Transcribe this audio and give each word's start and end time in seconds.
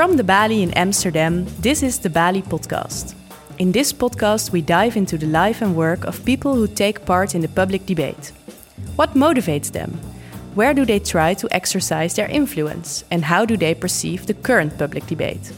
From 0.00 0.16
the 0.16 0.24
Balie 0.24 0.62
in 0.62 0.72
Amsterdam, 0.78 1.44
this 1.60 1.82
is 1.82 1.98
the 1.98 2.08
Balie 2.08 2.42
Podcast. 2.42 3.14
In 3.58 3.70
this 3.70 3.92
podcast, 3.92 4.50
we 4.50 4.62
dive 4.62 4.96
into 4.96 5.18
the 5.18 5.26
life 5.26 5.60
and 5.60 5.76
work 5.76 6.06
of 6.06 6.24
people 6.24 6.54
who 6.54 6.66
take 6.66 7.04
part 7.04 7.34
in 7.34 7.42
the 7.42 7.48
public 7.48 7.84
debate. 7.84 8.32
What 8.96 9.12
motivates 9.12 9.70
them? 9.70 9.90
Where 10.54 10.72
do 10.72 10.86
they 10.86 11.00
try 11.00 11.34
to 11.34 11.54
exercise 11.54 12.14
their 12.14 12.30
influence? 12.30 13.04
And 13.10 13.22
how 13.22 13.44
do 13.44 13.58
they 13.58 13.74
perceive 13.74 14.24
the 14.24 14.32
current 14.32 14.78
public 14.78 15.06
debate? 15.06 15.52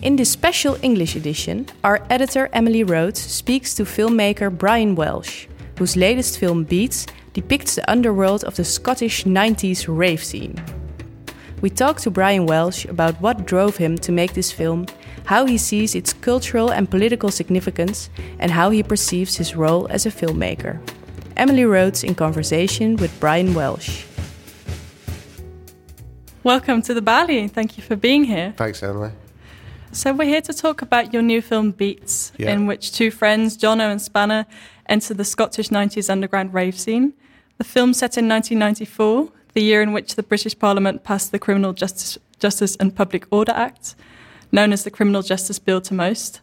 In 0.00 0.14
this 0.14 0.30
special 0.30 0.78
English 0.80 1.16
edition, 1.16 1.66
our 1.82 2.06
editor 2.08 2.48
Emily 2.52 2.84
Rhodes 2.84 3.18
speaks 3.18 3.74
to 3.74 3.82
filmmaker 3.82 4.56
Brian 4.56 4.94
Welsh, 4.94 5.48
whose 5.76 5.96
latest 5.96 6.38
film 6.38 6.62
Beats 6.62 7.04
depicts 7.32 7.74
the 7.74 7.90
underworld 7.90 8.44
of 8.44 8.54
the 8.54 8.64
Scottish 8.64 9.24
90s 9.24 9.86
rave 9.88 10.22
scene. 10.22 10.54
We 11.60 11.68
talk 11.68 12.00
to 12.00 12.10
Brian 12.10 12.46
Welsh 12.46 12.86
about 12.86 13.20
what 13.20 13.44
drove 13.44 13.76
him 13.76 13.98
to 13.98 14.12
make 14.12 14.32
this 14.32 14.50
film, 14.50 14.86
how 15.26 15.44
he 15.44 15.58
sees 15.58 15.94
its 15.94 16.14
cultural 16.14 16.72
and 16.72 16.90
political 16.90 17.30
significance, 17.30 18.08
and 18.38 18.50
how 18.50 18.70
he 18.70 18.82
perceives 18.82 19.36
his 19.36 19.54
role 19.54 19.86
as 19.90 20.06
a 20.06 20.10
filmmaker. 20.10 20.80
Emily 21.36 21.66
Rhodes 21.66 22.02
in 22.02 22.14
conversation 22.14 22.96
with 22.96 23.12
Brian 23.20 23.52
Welsh. 23.52 24.06
Welcome 26.44 26.80
to 26.80 26.94
the 26.94 27.02
Balie. 27.02 27.50
Thank 27.50 27.76
you 27.76 27.82
for 27.82 27.94
being 27.94 28.24
here. 28.24 28.54
Thanks, 28.56 28.82
Emily. 28.82 29.10
So, 29.92 30.14
we're 30.14 30.24
here 30.24 30.40
to 30.40 30.54
talk 30.54 30.80
about 30.80 31.12
your 31.12 31.20
new 31.20 31.42
film 31.42 31.72
Beats, 31.72 32.32
yeah. 32.38 32.52
in 32.52 32.66
which 32.66 32.92
two 32.92 33.10
friends, 33.10 33.58
Johnno 33.58 33.90
and 33.90 34.00
Spanner, 34.00 34.46
enter 34.88 35.12
the 35.12 35.26
Scottish 35.26 35.68
90s 35.68 36.08
underground 36.08 36.54
rave 36.54 36.78
scene. 36.78 37.12
The 37.58 37.64
film 37.64 37.92
set 37.92 38.16
in 38.16 38.26
1994 38.26 39.30
the 39.52 39.62
year 39.62 39.82
in 39.82 39.92
which 39.92 40.14
the 40.14 40.22
British 40.22 40.58
Parliament 40.58 41.04
passed 41.04 41.32
the 41.32 41.38
Criminal 41.38 41.72
Justice, 41.72 42.18
Justice 42.38 42.76
and 42.76 42.94
Public 42.94 43.26
Order 43.30 43.52
Act, 43.52 43.94
known 44.52 44.72
as 44.72 44.84
the 44.84 44.90
Criminal 44.90 45.22
Justice 45.22 45.58
Bill 45.58 45.80
to 45.82 45.94
most, 45.94 46.40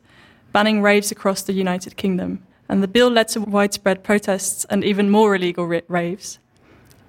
banning 0.51 0.81
raves 0.81 1.11
across 1.11 1.41
the 1.41 1.53
United 1.53 1.97
Kingdom. 1.97 2.43
And 2.69 2.83
the 2.83 2.87
bill 2.87 3.09
led 3.09 3.29
to 3.29 3.41
widespread 3.41 4.03
protests 4.03 4.65
and 4.69 4.83
even 4.83 5.09
more 5.09 5.35
illegal 5.35 5.65
raves. 5.87 6.39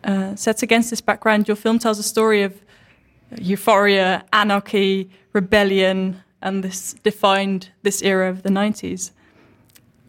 Uh, 0.05 0.37
set 0.37 0.63
against 0.63 0.91
this 0.91 1.01
background, 1.01 1.49
your 1.49 1.57
film 1.57 1.79
tells 1.79 1.99
a 1.99 2.05
story 2.05 2.43
of 2.43 2.61
euphoria, 3.37 4.25
anarchy, 4.33 5.11
rebellion, 5.33 6.23
and 6.41 6.63
this 6.63 6.95
defined 7.03 7.71
this 7.83 8.03
era 8.03 8.31
of 8.31 8.43
the 8.43 8.49
90s. 8.49 9.11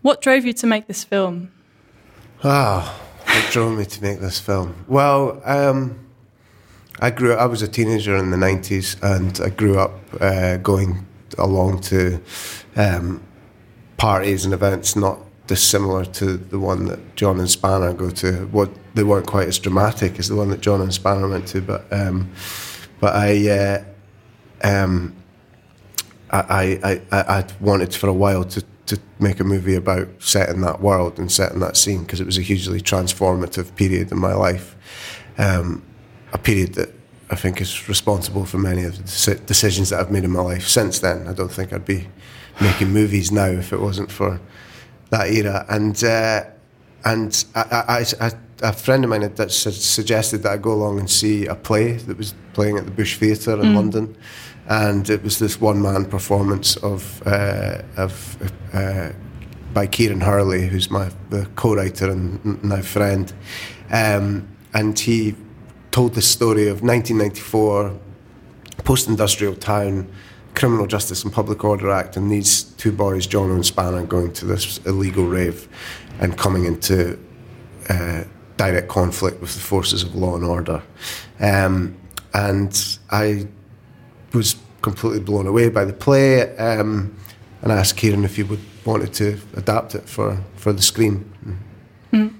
What 0.01 0.21
drove 0.21 0.45
you 0.45 0.53
to 0.53 0.67
make 0.67 0.87
this 0.87 1.03
film? 1.03 1.51
Ah, 2.43 2.97
what 3.33 3.51
drove 3.51 3.77
me 3.77 3.85
to 3.85 4.01
make 4.01 4.19
this 4.19 4.39
film? 4.39 4.85
Well, 4.87 5.41
um, 5.45 5.99
I 6.99 7.09
grew. 7.11 7.33
I 7.35 7.45
was 7.45 7.61
a 7.61 7.67
teenager 7.67 8.15
in 8.17 8.31
the 8.31 8.37
'90s, 8.37 9.01
and 9.01 9.39
I 9.41 9.49
grew 9.49 9.79
up 9.79 9.93
uh, 10.19 10.57
going 10.57 11.05
along 11.37 11.81
to 11.81 12.21
um, 12.75 13.23
parties 13.97 14.45
and 14.45 14.53
events 14.53 14.95
not 14.95 15.19
dissimilar 15.47 16.05
to 16.05 16.37
the 16.37 16.59
one 16.59 16.85
that 16.85 17.15
John 17.15 17.39
and 17.39 17.49
Spanner 17.49 17.93
go 17.93 18.09
to. 18.09 18.47
What 18.47 18.69
they 18.95 19.03
weren't 19.03 19.27
quite 19.27 19.47
as 19.47 19.59
dramatic 19.59 20.19
as 20.19 20.29
the 20.29 20.35
one 20.35 20.49
that 20.49 20.61
John 20.61 20.81
and 20.81 20.93
Spanner 20.93 21.27
went 21.27 21.47
to, 21.49 21.61
but 21.61 21.91
um, 21.91 22.31
but 22.99 23.15
I. 23.15 23.49
Uh, 23.49 23.83
um, 24.61 25.15
I, 26.31 26.79
I, 26.83 27.01
I, 27.11 27.39
I 27.39 27.45
wanted 27.59 27.95
for 27.95 28.07
a 28.07 28.13
while 28.13 28.43
to 28.43 28.63
to 28.89 28.99
make 29.19 29.39
a 29.39 29.43
movie 29.43 29.75
about 29.75 30.07
setting 30.17 30.61
that 30.61 30.81
world 30.81 31.19
and 31.19 31.31
setting 31.31 31.59
that 31.59 31.77
scene 31.77 32.01
because 32.01 32.19
it 32.19 32.25
was 32.25 32.39
a 32.39 32.41
hugely 32.41 32.81
transformative 32.81 33.75
period 33.75 34.11
in 34.11 34.17
my 34.17 34.33
life. 34.33 34.75
Um, 35.37 35.83
a 36.33 36.37
period 36.37 36.73
that 36.73 36.89
I 37.29 37.35
think 37.35 37.61
is 37.61 37.87
responsible 37.87 38.45
for 38.45 38.57
many 38.57 38.83
of 38.83 38.97
the 38.97 39.35
decisions 39.45 39.91
that 39.91 39.99
I've 39.99 40.11
made 40.11 40.23
in 40.23 40.31
my 40.31 40.41
life 40.41 40.67
since 40.67 40.99
then. 40.99 41.27
I 41.27 41.33
don't 41.33 41.51
think 41.51 41.71
I'd 41.71 41.85
be 41.85 42.07
making 42.59 42.89
movies 42.89 43.31
now 43.31 43.45
if 43.45 43.71
it 43.71 43.79
wasn't 43.79 44.11
for 44.11 44.41
that 45.11 45.29
era. 45.29 45.65
And 45.69 46.03
uh, 46.03 46.45
and 47.05 47.45
I, 47.55 48.05
I, 48.19 48.27
I, 48.27 48.31
a 48.61 48.73
friend 48.73 49.03
of 49.03 49.11
mine 49.11 49.21
had 49.21 49.51
suggested 49.51 50.43
that 50.43 50.51
I 50.51 50.57
go 50.57 50.73
along 50.73 50.99
and 50.99 51.09
see 51.09 51.45
a 51.45 51.55
play 51.55 51.93
that 51.93 52.17
was 52.17 52.33
playing 52.53 52.77
at 52.77 52.85
the 52.85 52.91
Bush 52.91 53.17
Theatre 53.17 53.53
in 53.53 53.67
mm. 53.67 53.75
London 53.75 54.17
and 54.69 55.09
it 55.09 55.23
was 55.23 55.39
this 55.39 55.59
one 55.59 55.81
man 55.81 56.05
performance 56.05 56.77
of 56.77 57.25
uh, 57.27 57.81
of 57.97 58.37
uh, 58.73 59.11
by 59.73 59.87
Kieran 59.87 60.21
Hurley, 60.21 60.67
who's 60.67 60.89
my 60.89 61.09
co-writer 61.55 62.09
and 62.09 62.63
now 62.63 62.81
friend, 62.81 63.33
um, 63.91 64.47
and 64.73 64.97
he 64.97 65.35
told 65.91 66.13
the 66.13 66.21
story 66.21 66.67
of 66.67 66.81
1994 66.81 67.99
post-industrial 68.83 69.55
town. 69.55 70.09
Criminal 70.55 70.87
Justice 70.87 71.23
and 71.23 71.31
Public 71.31 71.63
Order 71.63 71.89
Act, 71.89 72.17
and 72.17 72.29
these 72.29 72.63
two 72.63 72.91
boys, 72.91 73.27
John 73.27 73.49
and 73.51 73.65
Spanner, 73.65 74.05
going 74.05 74.33
to 74.33 74.45
this 74.45 74.79
illegal 74.79 75.25
rave 75.25 75.69
and 76.19 76.37
coming 76.37 76.65
into 76.65 77.17
uh, 77.87 78.23
direct 78.57 78.89
conflict 78.89 79.39
with 79.39 79.53
the 79.53 79.59
forces 79.61 80.03
of 80.03 80.15
law 80.15 80.35
and 80.35 80.43
order. 80.43 80.83
Um, 81.39 81.95
and 82.33 82.97
I 83.09 83.47
was 84.33 84.55
completely 84.81 85.19
blown 85.19 85.47
away 85.47 85.69
by 85.69 85.85
the 85.85 85.93
play, 85.93 86.55
um, 86.57 87.15
and 87.61 87.71
I 87.71 87.77
asked 87.77 87.97
Kieran 87.97 88.23
if 88.23 88.35
he 88.35 88.43
would 88.43 88.59
wanted 88.85 89.13
to 89.13 89.39
adapt 89.55 89.93
it 89.93 90.09
for, 90.09 90.41
for 90.55 90.73
the 90.73 90.81
screen. 90.81 91.31
Mm. 92.11 92.33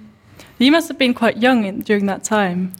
You 0.60 0.70
must 0.70 0.88
have 0.88 0.98
been 0.98 1.14
quite 1.14 1.38
young 1.38 1.64
in, 1.64 1.80
during 1.80 2.04
that 2.06 2.22
time. 2.22 2.74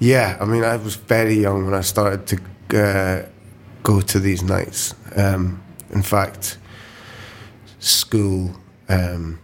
Yeah, 0.00 0.36
I 0.40 0.44
mean, 0.44 0.64
I 0.64 0.76
was 0.76 0.96
very 0.96 1.34
young 1.34 1.64
when 1.64 1.74
I 1.74 1.82
started 1.82 2.26
to 2.26 2.36
uh, 2.76 3.28
go 3.84 4.00
to 4.00 4.18
these 4.18 4.42
nights. 4.42 4.94
Um, 5.14 5.62
in 5.90 6.02
fact, 6.02 6.58
school 7.78 8.56
um, 8.88 9.38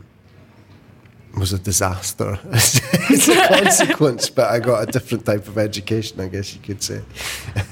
was 1.36 1.52
a 1.52 1.58
disaster 1.58 2.40
as 3.10 3.28
a 3.28 3.34
consequence, 3.48 4.30
but 4.30 4.50
I 4.50 4.58
got 4.58 4.88
a 4.88 4.92
different 4.92 5.24
type 5.24 5.48
of 5.48 5.58
education, 5.58 6.20
I 6.20 6.28
guess 6.28 6.54
you 6.54 6.60
could 6.60 6.82
say. 6.82 7.02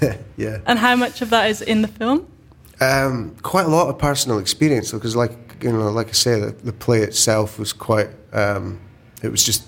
yeah. 0.37 0.59
And 0.67 0.79
how 0.79 0.97
much 0.97 1.23
of 1.23 1.31
that 1.31 1.51
is 1.51 1.63
in 1.63 1.83
the 1.83 1.89
film? 1.89 2.27
Um, 2.81 3.35
quite 3.43 3.67
a 3.67 3.69
lot 3.69 3.89
of 3.89 3.99
personal 3.99 4.39
experience, 4.39 4.93
because, 4.93 5.17
like 5.17 5.33
you 5.63 5.73
know, 5.73 5.91
like 5.91 6.09
I 6.09 6.13
say, 6.13 6.41
the, 6.41 6.53
the 6.53 6.73
play 6.73 7.01
itself 7.01 7.59
was 7.59 7.73
quite. 7.73 8.11
Um, 8.33 8.81
it 9.23 9.31
was 9.31 9.43
just 9.43 9.65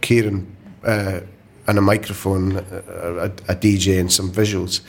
Kieran 0.00 0.56
uh, 0.84 1.20
and 1.66 1.78
a 1.78 1.82
microphone, 1.82 2.56
a, 2.56 2.60
a, 2.60 3.24
a, 3.26 3.54
DJ, 3.54 4.00
and 4.00 4.10
some 4.10 4.32
visuals, 4.32 4.80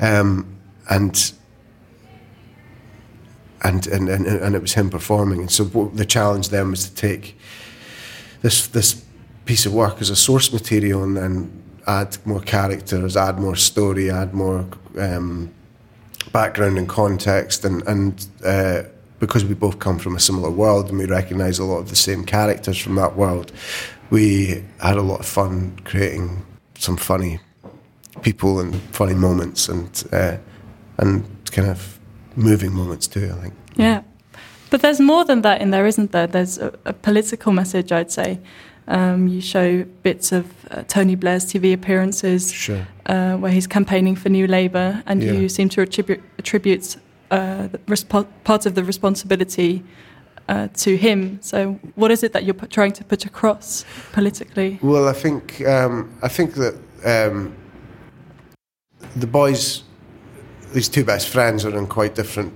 um, 0.00 0.58
and 0.90 1.32
and, 3.62 3.86
and, 3.86 4.08
and, 4.08 4.26
and 4.26 4.54
it 4.54 4.60
was 4.60 4.74
him 4.74 4.90
performing. 4.90 5.40
And 5.40 5.50
so 5.50 5.64
the 5.64 6.04
challenge 6.04 6.50
then 6.50 6.70
was 6.70 6.88
to 6.88 6.94
take 6.94 7.36
this 8.42 8.66
this 8.68 9.04
piece 9.48 9.64
of 9.64 9.72
work 9.72 10.02
as 10.02 10.10
a 10.10 10.16
source 10.16 10.52
material 10.52 11.02
and 11.02 11.16
then 11.16 11.50
add 11.86 12.18
more 12.26 12.40
characters, 12.40 13.16
add 13.16 13.38
more 13.38 13.56
story, 13.56 14.10
add 14.10 14.34
more 14.34 14.66
um, 14.98 15.50
background 16.32 16.76
and 16.76 16.86
context, 16.86 17.64
and 17.64 17.82
and 17.88 18.26
uh, 18.44 18.82
because 19.18 19.46
we 19.46 19.54
both 19.54 19.78
come 19.78 19.98
from 19.98 20.14
a 20.14 20.20
similar 20.20 20.50
world 20.50 20.90
and 20.90 20.98
we 20.98 21.06
recognise 21.06 21.58
a 21.58 21.64
lot 21.64 21.78
of 21.78 21.88
the 21.88 21.96
same 21.96 22.24
characters 22.24 22.78
from 22.78 22.94
that 22.96 23.16
world, 23.16 23.50
we 24.10 24.62
had 24.80 24.98
a 24.98 25.02
lot 25.02 25.20
of 25.20 25.26
fun 25.26 25.80
creating 25.84 26.44
some 26.76 26.98
funny 26.98 27.40
people 28.20 28.60
and 28.60 28.76
funny 28.92 29.14
moments 29.14 29.68
and 29.68 30.04
uh, 30.12 30.36
and 30.98 31.24
kind 31.52 31.68
of 31.70 31.98
moving 32.36 32.72
moments 32.72 33.06
too. 33.06 33.32
I 33.34 33.40
think. 33.40 33.54
Yeah. 33.76 34.02
But 34.70 34.82
there's 34.82 35.00
more 35.00 35.24
than 35.24 35.40
that 35.40 35.62
in 35.62 35.70
there, 35.70 35.86
isn't 35.86 36.12
there? 36.12 36.26
There's 36.26 36.58
a, 36.58 36.70
a 36.84 36.92
political 36.92 37.52
message, 37.52 37.90
I'd 37.90 38.12
say. 38.12 38.38
Um, 38.88 39.28
you 39.28 39.42
show 39.42 39.84
bits 40.02 40.32
of 40.32 40.46
uh, 40.70 40.82
Tony 40.88 41.14
Blair's 41.14 41.44
TV 41.44 41.74
appearances 41.74 42.50
sure. 42.50 42.86
uh, 43.04 43.36
where 43.36 43.52
he's 43.52 43.66
campaigning 43.66 44.16
for 44.16 44.30
New 44.30 44.46
Labour, 44.46 45.02
and 45.06 45.22
yeah. 45.22 45.32
you 45.32 45.48
seem 45.50 45.68
to 45.70 45.82
attribute, 45.82 46.22
attribute 46.38 46.96
uh, 47.30 47.68
part 48.44 48.64
of 48.64 48.74
the 48.74 48.82
responsibility 48.82 49.84
uh, 50.48 50.68
to 50.68 50.96
him. 50.96 51.38
So, 51.42 51.74
what 51.96 52.10
is 52.10 52.22
it 52.22 52.32
that 52.32 52.44
you're 52.44 52.54
trying 52.54 52.92
to 52.92 53.04
put 53.04 53.26
across 53.26 53.84
politically? 54.12 54.78
Well, 54.82 55.06
I 55.06 55.12
think 55.12 55.60
um, 55.66 56.10
I 56.22 56.28
think 56.28 56.54
that 56.54 56.74
um, 57.04 57.54
the 59.16 59.26
boys, 59.26 59.82
these 60.72 60.88
two 60.88 61.04
best 61.04 61.28
friends, 61.28 61.66
are 61.66 61.76
in 61.76 61.86
quite 61.86 62.14
different 62.14 62.54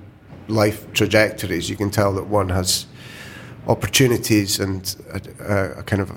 life 0.49 0.90
trajectories, 0.93 1.69
you 1.69 1.76
can 1.76 1.90
tell 1.90 2.12
that 2.14 2.26
one 2.26 2.49
has 2.49 2.87
opportunities 3.67 4.61
and 4.61 4.97
a, 5.41 5.79
a 5.79 5.82
kind 5.82 6.03
of 6.03 6.11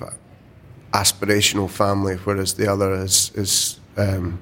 aspirational 0.92 1.68
family, 1.68 2.16
whereas 2.24 2.54
the 2.54 2.70
other 2.70 2.94
is 2.94 3.30
is 3.34 3.80
um, 3.96 4.40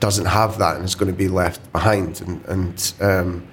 doesn't 0.00 0.26
have 0.26 0.58
that 0.58 0.76
and 0.76 0.84
is 0.84 0.94
going 0.94 1.10
to 1.10 1.16
be 1.16 1.28
left 1.28 1.72
behind, 1.72 2.20
and, 2.20 2.44
and 2.46 2.92
um, 3.00 3.46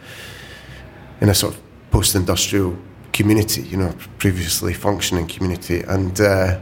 in 1.22 1.30
a 1.30 1.36
sort 1.36 1.54
of 1.54 1.62
post-industrial 1.92 2.76
community, 3.12 3.62
you 3.62 3.78
know, 3.78 3.94
previously 4.18 4.74
functioning 4.74 5.28
community, 5.28 5.82
and 5.82 6.20
uh, 6.20 6.60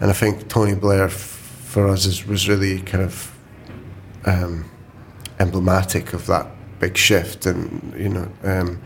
and 0.00 0.10
I 0.10 0.12
think 0.12 0.48
Tony 0.48 0.74
Blair 0.74 1.08
for 1.08 1.88
us 1.88 2.06
is, 2.06 2.26
was 2.26 2.48
really 2.48 2.80
kind 2.80 3.04
of 3.04 3.32
um, 4.24 4.64
emblematic 5.38 6.12
of 6.12 6.26
that 6.26 6.46
big 6.80 6.96
shift. 6.96 7.46
And 7.46 7.94
you 7.98 8.08
know, 8.08 8.28
um, 8.44 8.80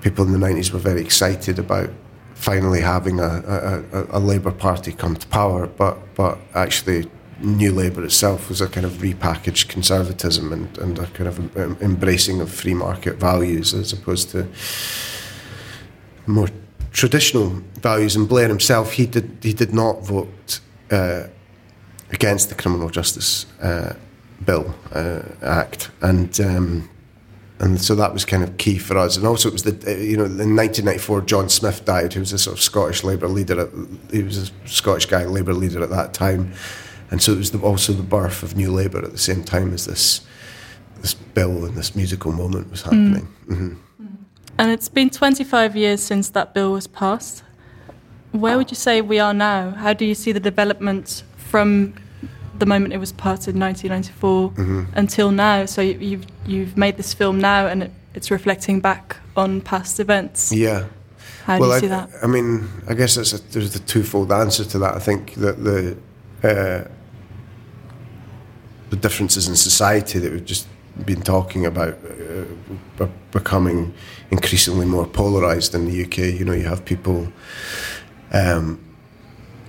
people 0.00 0.24
in 0.24 0.32
the 0.32 0.38
nineties 0.38 0.72
were 0.72 0.78
very 0.78 1.00
excited 1.00 1.58
about 1.58 1.90
finally 2.34 2.80
having 2.80 3.18
a, 3.20 3.84
a, 3.92 4.18
a, 4.18 4.20
Labour 4.20 4.52
Party 4.52 4.92
come 4.92 5.16
to 5.16 5.26
power, 5.28 5.66
but 5.66 5.96
but 6.14 6.38
actually. 6.54 7.08
New 7.40 7.70
Labour 7.70 8.04
itself 8.04 8.48
was 8.48 8.60
a 8.60 8.66
kind 8.66 8.84
of 8.84 8.94
repackaged 8.94 9.68
conservatism 9.68 10.52
and, 10.52 10.76
and 10.78 10.98
a 10.98 11.06
kind 11.06 11.28
of 11.28 11.56
embracing 11.80 12.40
of 12.40 12.50
free 12.50 12.74
market 12.74 13.14
values 13.14 13.72
as 13.74 13.92
opposed 13.92 14.30
to 14.30 14.48
more 16.26 16.48
traditional 16.92 17.50
values. 17.80 18.16
And 18.16 18.28
Blair 18.28 18.48
himself, 18.48 18.92
he 18.92 19.06
did 19.06 19.38
he 19.42 19.52
did 19.52 19.72
not 19.72 20.04
vote 20.04 20.60
uh, 20.90 21.28
against 22.10 22.48
the 22.48 22.54
Criminal 22.54 22.90
Justice 22.90 23.46
uh, 23.62 23.94
Bill 24.44 24.74
uh, 24.92 25.22
Act, 25.42 25.90
and 26.00 26.40
um, 26.40 26.88
and 27.60 27.80
so 27.80 27.94
that 27.96 28.12
was 28.12 28.24
kind 28.24 28.44
of 28.44 28.56
key 28.56 28.78
for 28.78 28.96
us. 28.96 29.16
And 29.16 29.26
also, 29.26 29.48
it 29.48 29.52
was 29.52 29.64
the 29.64 29.72
you 30.04 30.16
know 30.16 30.24
in 30.24 30.54
1994, 30.56 31.22
John 31.22 31.48
Smith 31.48 31.84
died, 31.84 32.12
who 32.12 32.20
was 32.20 32.32
a 32.32 32.38
sort 32.38 32.56
of 32.56 32.62
Scottish 32.62 33.02
Labour 33.02 33.28
leader. 33.28 33.60
At, 33.60 33.70
he 34.10 34.22
was 34.22 34.50
a 34.50 34.68
Scottish 34.68 35.06
guy, 35.06 35.24
Labour 35.24 35.54
leader 35.54 35.82
at 35.82 35.90
that 35.90 36.14
time, 36.14 36.52
and 37.10 37.20
so 37.20 37.32
it 37.32 37.38
was 37.38 37.50
the, 37.50 37.58
also 37.60 37.92
the 37.92 38.02
birth 38.02 38.42
of 38.42 38.56
New 38.56 38.70
Labour 38.70 39.04
at 39.04 39.10
the 39.10 39.18
same 39.18 39.42
time 39.42 39.74
as 39.74 39.86
this 39.86 40.20
this 41.00 41.14
bill 41.14 41.64
and 41.64 41.76
this 41.76 41.94
musical 41.96 42.32
moment 42.32 42.70
was 42.70 42.82
happening. 42.82 43.28
Mm. 43.46 43.54
Mm-hmm. 43.56 43.74
And 44.58 44.72
it's 44.72 44.88
been 44.88 45.10
25 45.10 45.76
years 45.76 46.02
since 46.02 46.30
that 46.30 46.52
bill 46.52 46.72
was 46.72 46.88
passed. 46.88 47.44
Where 48.32 48.56
would 48.56 48.70
you 48.70 48.76
say 48.76 49.00
we 49.00 49.20
are 49.20 49.32
now? 49.32 49.70
How 49.70 49.92
do 49.92 50.04
you 50.04 50.14
see 50.14 50.32
the 50.32 50.40
development 50.40 51.22
from 51.36 51.94
the 52.60 52.66
moment 52.66 52.94
it 52.94 52.98
was 52.98 53.12
passed 53.12 53.48
in 53.48 53.58
1994 53.58 54.50
mm-hmm. 54.50 54.84
until 54.98 55.30
now? 55.30 55.66
So 55.66 55.80
you've 55.80 56.26
you've 56.46 56.76
made 56.76 56.96
this 56.96 57.14
film 57.14 57.40
now, 57.40 57.66
and 57.66 57.84
it, 57.84 57.90
it's 58.14 58.30
reflecting 58.30 58.80
back 58.80 59.16
on 59.36 59.60
past 59.60 60.00
events. 60.00 60.52
Yeah. 60.52 60.86
How 61.44 61.58
well, 61.58 61.70
do 61.70 61.74
you 61.74 61.80
see 61.80 61.86
I, 61.86 62.06
that? 62.06 62.10
I 62.22 62.26
mean, 62.26 62.68
I 62.88 62.94
guess 62.94 63.16
a, 63.16 63.38
there's 63.52 63.74
a 63.74 63.80
twofold 63.80 64.32
answer 64.32 64.64
to 64.64 64.78
that. 64.80 64.94
I 64.94 64.98
think 64.98 65.34
that 65.34 65.64
the 65.64 65.96
uh, 66.42 66.88
the 68.90 68.96
differences 68.96 69.48
in 69.48 69.56
society 69.56 70.18
that 70.18 70.32
we've 70.32 70.44
just 70.44 70.66
been 71.04 71.22
talking 71.22 71.66
about 71.66 71.94
uh, 72.04 73.04
are 73.04 73.10
becoming 73.30 73.94
increasingly 74.30 74.86
more 74.86 75.06
polarized 75.06 75.74
in 75.74 75.86
the 75.86 76.04
UK. 76.04 76.18
You 76.38 76.44
know, 76.44 76.52
you 76.52 76.64
have 76.64 76.84
people 76.84 77.32
um, 78.32 78.80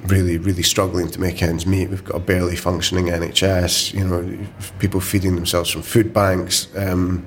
really, 0.08 0.38
really 0.38 0.64
struggling 0.64 1.10
to 1.10 1.20
make 1.20 1.42
ends 1.42 1.66
meet. 1.66 1.90
We've 1.90 2.04
got 2.04 2.16
a 2.16 2.20
barely 2.20 2.56
functioning 2.56 3.08
NHS. 3.08 3.94
You 3.94 4.08
know, 4.08 4.48
people 4.80 5.00
feeding 5.02 5.36
themselves 5.36 5.70
from 5.70 5.82
food 5.82 6.14
banks. 6.14 6.68
Um, 6.76 7.26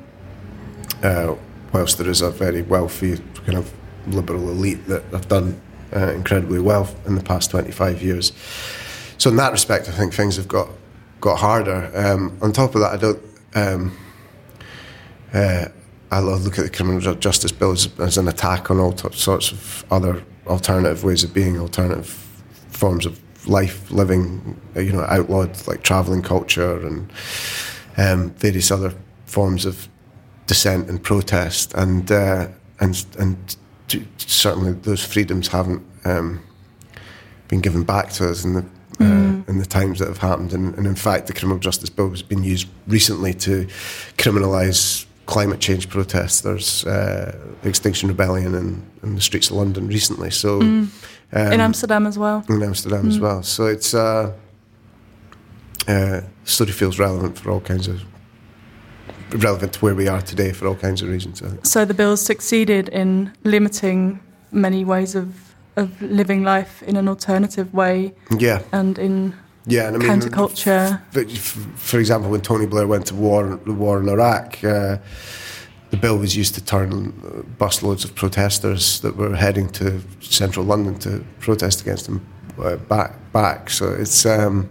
uh, 1.03 1.35
whilst 1.73 1.99
there 1.99 2.09
is 2.09 2.21
a 2.21 2.31
very 2.31 2.63
wealthy 2.63 3.19
kind 3.47 3.59
of 3.59 3.73
liberal 4.07 4.49
elite 4.51 4.87
that 4.87 5.03
have 5.05 5.29
done 5.29 5.61
uh, 5.95 6.13
incredibly 6.13 6.59
well 6.59 6.95
in 7.07 7.15
the 7.15 7.23
past 7.23 7.51
25 7.51 8.03
years. 8.03 8.33
So 9.19 9.31
in 9.31 9.37
that 9.37 9.53
respect, 9.53 9.89
I 9.89 9.93
think 9.93 10.13
things 10.15 10.37
have 10.37 10.49
got 10.49 10.69
got 11.21 11.39
harder. 11.39 11.91
Um, 11.95 12.37
on 12.43 12.53
top 12.53 12.75
of 12.75 12.81
that, 12.81 12.93
I 12.93 12.97
don't. 12.97 13.23
Um, 13.55 13.97
uh, 15.33 15.67
I 16.11 16.21
look 16.21 16.59
at 16.59 16.65
the 16.65 16.71
criminal 16.71 17.15
justice 17.15 17.53
bill 17.53 17.73
as, 17.73 17.89
as 17.99 18.19
an 18.19 18.29
attack 18.29 18.71
on 18.71 18.79
all 18.79 18.93
t- 18.93 19.09
sorts 19.17 19.51
of 19.51 19.85
other 19.91 20.23
alternative 20.47 21.05
ways 21.05 21.25
of 21.25 21.33
being, 21.33 21.59
alternative 21.59 22.23
forms 22.83 23.07
of 23.07 23.21
life, 23.47 23.79
living, 23.93 24.61
uh, 24.75 24.81
you 24.81 24.93
know, 24.93 25.05
outlawed 25.17 25.53
like 25.69 25.85
travelling 25.85 26.21
culture 26.21 26.85
and 26.85 27.13
um, 27.97 28.31
various 28.31 28.73
other 28.73 28.93
forms 29.27 29.65
of 29.65 29.89
dissent 30.49 30.89
and 30.91 31.01
protest, 31.01 31.75
and 31.75 32.11
uh, 32.11 32.49
and 32.81 33.07
and 33.21 33.37
certainly 34.17 34.73
those 34.73 35.05
freedoms 35.05 35.47
haven't 35.49 35.83
um, 36.05 36.41
been 37.47 37.61
given 37.61 37.85
back 37.85 38.11
to 38.11 38.29
us 38.29 38.45
in 38.45 38.55
the 38.55 38.65
uh, 38.99 39.05
mm. 39.05 39.49
in 39.49 39.59
the 39.59 39.67
times 39.79 40.01
that 40.01 40.09
have 40.09 40.19
happened. 40.31 40.53
And, 40.53 40.75
and, 40.77 40.87
in 40.87 40.97
fact, 40.97 41.29
the 41.29 41.33
criminal 41.33 41.61
justice 41.61 41.91
bill 41.91 42.11
has 42.11 42.23
been 42.23 42.43
used 42.43 42.67
recently 42.89 43.33
to 43.47 43.67
criminalise 44.19 45.07
climate 45.27 45.61
change 45.61 45.89
protests. 45.89 46.41
There's 46.41 46.85
uh, 46.85 47.37
Extinction 47.65 48.09
Rebellion 48.09 48.55
in, 48.55 48.83
in, 49.03 49.15
the 49.15 49.21
streets 49.21 49.51
of 49.51 49.57
London 49.57 49.87
recently. 49.87 50.31
So 50.31 50.61
mm. 50.61 50.89
um, 51.33 51.53
in 51.53 51.61
Amsterdam 51.61 52.07
as 52.07 52.19
well. 52.19 52.45
In 52.49 52.63
Amsterdam 52.63 53.05
mm. 53.05 53.09
as 53.09 53.19
well. 53.19 53.43
So 53.43 53.67
it's 53.67 53.95
uh, 53.95 54.33
uh, 55.89 56.21
story 56.45 56.73
feels 56.73 56.99
relevant 56.99 57.39
for 57.39 57.51
all 57.51 57.61
kinds 57.61 57.89
of 57.89 58.03
relevant 59.35 59.73
to 59.75 59.81
where 59.81 59.95
we 59.95 60.09
are 60.09 60.21
today 60.21 60.53
for 60.53 60.67
all 60.67 60.75
kinds 60.75 61.03
of 61.03 61.09
reasons. 61.09 61.43
So 61.63 61.85
the 61.85 61.95
bill 61.95 62.17
succeeded 62.17 62.89
in 62.89 63.33
limiting 63.45 64.21
many 64.51 64.85
ways 64.85 65.15
of 65.15 65.53
of 65.77 66.03
living 66.03 66.43
life 66.43 66.83
in 66.83 66.97
an 66.97 67.09
alternative 67.09 67.73
way. 67.73 68.15
Yeah. 68.39 68.63
And 68.73 68.99
in 68.99 69.35
yeah, 69.67 69.87
and 69.87 69.97
I 69.97 69.99
mean, 69.99 70.09
counterculture. 70.09 71.01
For 71.77 71.99
example, 72.01 72.31
when 72.31 72.41
Tony 72.41 72.67
Blair 72.67 72.87
went 72.87 73.07
to 73.07 73.15
war, 73.15 73.61
the 73.65 73.73
war 73.73 74.01
in 74.01 74.09
Iraq, 74.09 74.63
uh, 74.65 74.99
the 75.91 75.97
bill 75.97 76.19
was 76.19 76.37
used 76.37 76.55
to 76.55 76.65
turn 76.65 77.13
busloads 77.59 78.05
of 78.05 78.15
protesters 78.15 79.01
that 79.01 79.17
were 79.17 79.37
heading 79.37 79.69
to 79.71 80.01
central 80.21 80.65
London 80.65 80.99
to 81.01 81.25
protest 81.39 81.83
against 81.83 82.09
him 82.09 82.27
uh, 82.59 82.77
back. 82.77 83.15
Back. 83.33 83.71
So 83.71 83.93
it's 83.93 84.27
um, 84.27 84.69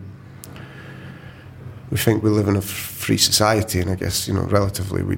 we 1.90 1.98
think 1.98 2.22
we 2.24 2.30
live 2.30 2.48
in 2.48 2.56
a 2.56 2.62
free 2.62 3.18
society, 3.18 3.80
and 3.80 3.90
I 3.90 3.96
guess 3.96 4.28
you 4.28 4.34
know, 4.34 4.44
relatively, 4.44 5.04
we 5.04 5.18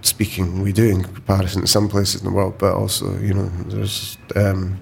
speaking, 0.00 0.62
we 0.62 0.72
do 0.72 0.88
in 0.88 1.02
comparison 1.02 1.60
to 1.60 1.66
some 1.66 1.88
places 1.88 2.22
in 2.22 2.26
the 2.26 2.32
world, 2.32 2.56
but 2.58 2.74
also 2.74 3.18
you 3.18 3.34
know, 3.34 3.48
there's. 3.66 4.16
Um, 4.34 4.80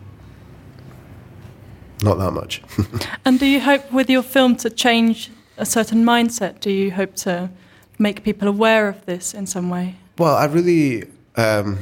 not 2.02 2.18
that 2.18 2.32
much. 2.32 2.62
and 3.24 3.38
do 3.38 3.46
you 3.46 3.60
hope 3.60 3.90
with 3.92 4.08
your 4.08 4.22
film 4.22 4.56
to 4.56 4.70
change 4.70 5.30
a 5.56 5.66
certain 5.66 6.04
mindset? 6.04 6.60
Do 6.60 6.70
you 6.70 6.90
hope 6.90 7.14
to 7.16 7.50
make 7.98 8.22
people 8.22 8.48
aware 8.48 8.88
of 8.88 9.04
this 9.06 9.34
in 9.34 9.46
some 9.46 9.70
way? 9.70 9.96
Well, 10.18 10.36
I 10.36 10.46
really. 10.46 11.04
Um, 11.36 11.78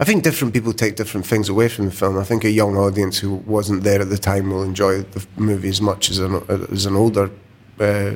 I 0.00 0.04
think 0.04 0.24
different 0.24 0.52
people 0.52 0.72
take 0.72 0.96
different 0.96 1.24
things 1.24 1.48
away 1.48 1.68
from 1.68 1.84
the 1.84 1.92
film. 1.92 2.18
I 2.18 2.24
think 2.24 2.44
a 2.44 2.50
young 2.50 2.76
audience 2.76 3.18
who 3.18 3.34
wasn't 3.34 3.84
there 3.84 4.00
at 4.00 4.10
the 4.10 4.18
time 4.18 4.50
will 4.50 4.64
enjoy 4.64 5.02
the 5.02 5.24
movie 5.36 5.68
as 5.68 5.80
much 5.80 6.10
as 6.10 6.18
an, 6.18 6.42
as 6.48 6.84
an 6.84 6.96
older 6.96 7.30
uh, 7.78 8.14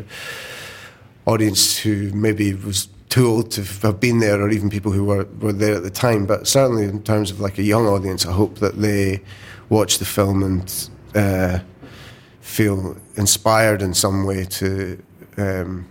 audience 1.24 1.78
who 1.78 2.10
maybe 2.12 2.52
was 2.54 2.88
too 3.08 3.26
old 3.26 3.50
to 3.52 3.62
have 3.86 4.00
been 4.00 4.18
there, 4.18 4.40
or 4.42 4.50
even 4.50 4.70
people 4.70 4.92
who 4.92 5.04
were, 5.04 5.24
were 5.40 5.52
there 5.52 5.74
at 5.76 5.82
the 5.82 5.90
time. 5.90 6.26
But 6.26 6.46
certainly, 6.46 6.84
in 6.84 7.02
terms 7.02 7.30
of 7.30 7.40
like 7.40 7.58
a 7.58 7.62
young 7.62 7.86
audience, 7.86 8.26
I 8.26 8.32
hope 8.32 8.58
that 8.58 8.80
they 8.80 9.22
watch 9.68 9.98
the 9.98 10.04
film 10.04 10.42
and 10.42 10.90
uh, 11.14 11.58
feel 12.40 12.96
inspired 13.16 13.82
in 13.82 13.94
some 13.94 14.24
way 14.24 14.44
to 14.44 15.02
um, 15.36 15.86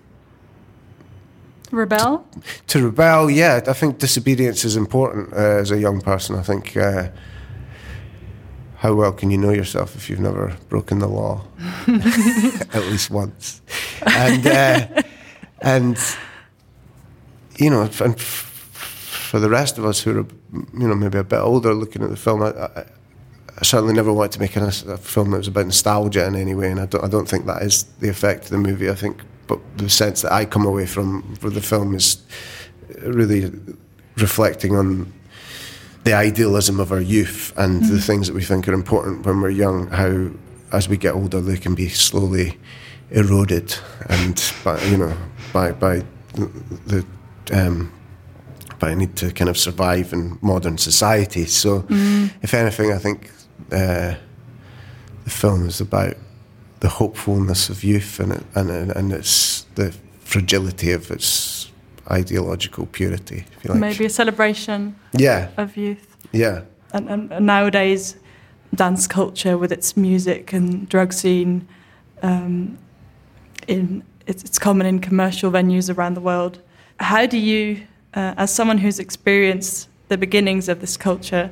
rebel. 1.72 2.26
To, 2.68 2.80
to, 2.80 2.86
rebel, 2.86 3.30
yeah. 3.30 3.62
I 3.68 3.74
think 3.74 4.00
disobedience 4.00 4.66
is 4.66 4.76
important 4.76 5.34
uh, 5.34 5.62
as 5.62 5.72
a 5.72 5.80
young 5.80 6.02
person. 6.02 6.36
I 6.36 6.44
think. 6.44 6.76
Uh, 6.76 7.10
how 8.78 8.94
well 8.94 9.12
can 9.12 9.32
you 9.32 9.40
know 9.40 9.50
yourself 9.50 9.96
if 9.96 10.08
you've 10.08 10.20
never 10.20 10.56
broken 10.70 11.00
the 11.00 11.08
law 11.08 11.44
at 11.88 12.84
least 12.92 13.10
once? 13.10 13.62
And 14.06 14.46
uh, 14.46 15.02
and 15.62 15.98
you 17.58 17.70
know, 17.72 17.82
and 17.82 18.20
for 18.20 19.40
the 19.40 19.50
rest 19.50 19.78
of 19.78 19.86
us 19.86 20.02
who 20.02 20.20
are 20.20 20.26
you 20.80 20.88
know 20.88 20.96
maybe 20.96 21.18
a 21.18 21.24
bit 21.24 21.40
older, 21.40 21.74
looking 21.74 22.04
at 22.04 22.10
the 22.10 22.16
film, 22.16 22.44
I, 22.44 22.50
I, 22.50 22.86
I 23.60 23.64
certainly 23.64 23.94
never 23.94 24.14
wanted 24.14 24.34
to 24.34 24.40
make 24.40 24.56
a, 24.56 24.68
a, 24.68 24.98
film 24.98 25.32
that 25.32 25.40
was 25.40 25.48
about 25.48 25.66
nostalgia 25.66 26.26
in 26.28 26.36
any 26.36 26.54
way, 26.54 26.70
and 26.70 26.80
I 26.80 26.86
don't, 26.86 27.04
I 27.04 27.08
don't 27.08 27.28
think 27.28 27.48
that 27.48 27.64
is 27.64 27.84
the 28.00 28.10
effect 28.10 28.46
of 28.46 28.50
the 28.52 28.58
movie. 28.58 28.90
I 28.90 28.94
think, 28.94 29.22
but 29.48 29.60
the 29.78 29.90
sense 29.90 30.22
that 30.22 30.32
I 30.32 30.46
come 30.46 30.66
away 30.66 30.86
from 30.86 31.36
for 31.38 31.50
the 31.50 31.62
film 31.62 31.96
is 31.96 32.22
really 33.02 33.52
reflecting 34.18 34.76
on 34.76 35.12
the 36.04 36.14
idealism 36.14 36.80
of 36.80 36.92
our 36.92 37.02
youth 37.02 37.52
and 37.58 37.82
mm. 37.82 37.90
the 37.90 38.00
things 38.00 38.28
that 38.28 38.34
we 38.34 38.44
think 38.44 38.68
are 38.68 38.74
important 38.74 39.26
when 39.26 39.42
we're 39.42 39.50
young. 39.50 39.88
How, 39.88 40.30
as 40.72 40.88
we 40.88 40.98
get 40.98 41.16
older, 41.16 41.42
they 41.42 41.58
can 41.58 41.74
be 41.74 41.90
slowly 41.90 42.60
eroded, 43.10 43.76
and 44.08 44.54
by 44.64 44.80
you 44.84 44.98
know 44.98 45.18
by 45.52 45.72
by 45.72 46.04
the 46.86 47.04
um, 47.52 47.92
by 48.78 48.92
a 48.92 48.96
need 48.96 49.16
to 49.16 49.32
kind 49.32 49.50
of 49.50 49.58
survive 49.58 50.14
in 50.14 50.38
modern 50.44 50.78
society. 50.78 51.46
So, 51.46 51.82
mm. 51.82 52.32
if 52.44 52.54
anything, 52.54 52.94
I 52.94 53.00
think 53.00 53.32
uh, 53.72 54.16
the 55.24 55.30
film 55.30 55.68
is 55.68 55.82
about 55.82 56.16
the 56.80 56.90
hopefulness 56.90 57.70
of 57.70 57.84
youth 57.84 58.20
and 58.20 58.34
it, 58.34 58.44
and 58.56 58.70
and 58.70 59.12
it's 59.12 59.64
the 59.76 59.96
fragility 60.20 60.92
of 60.92 61.10
its 61.12 61.72
ideological 62.12 62.86
purity. 62.86 63.46
Like. 63.64 63.80
Maybe 63.80 64.06
a 64.06 64.10
celebration. 64.10 64.96
Yeah. 65.14 65.50
Of 65.58 65.78
youth. 65.78 66.16
Yeah. 66.32 66.62
And, 66.94 67.10
and, 67.10 67.32
and, 67.32 67.46
nowadays, 67.46 68.16
dance 68.76 69.08
culture 69.08 69.58
with 69.58 69.72
its 69.72 69.98
music 69.98 70.54
and 70.54 70.88
drug 70.88 71.14
scene, 71.14 71.68
um, 72.22 72.78
in 73.68 74.04
it's, 74.26 74.44
it's 74.44 74.60
common 74.60 74.86
in 74.86 75.00
commercial 75.00 75.52
venues 75.52 75.96
around 75.96 76.14
the 76.14 76.22
world. 76.22 76.60
How 77.00 77.26
do 77.26 77.38
you, 77.38 77.86
uh, 78.14 78.34
as 78.38 78.54
someone 78.54 78.78
who's 78.78 79.00
experienced 79.00 79.90
the 80.10 80.18
beginnings 80.18 80.68
of 80.68 80.82
this 80.82 80.98
culture 80.98 81.52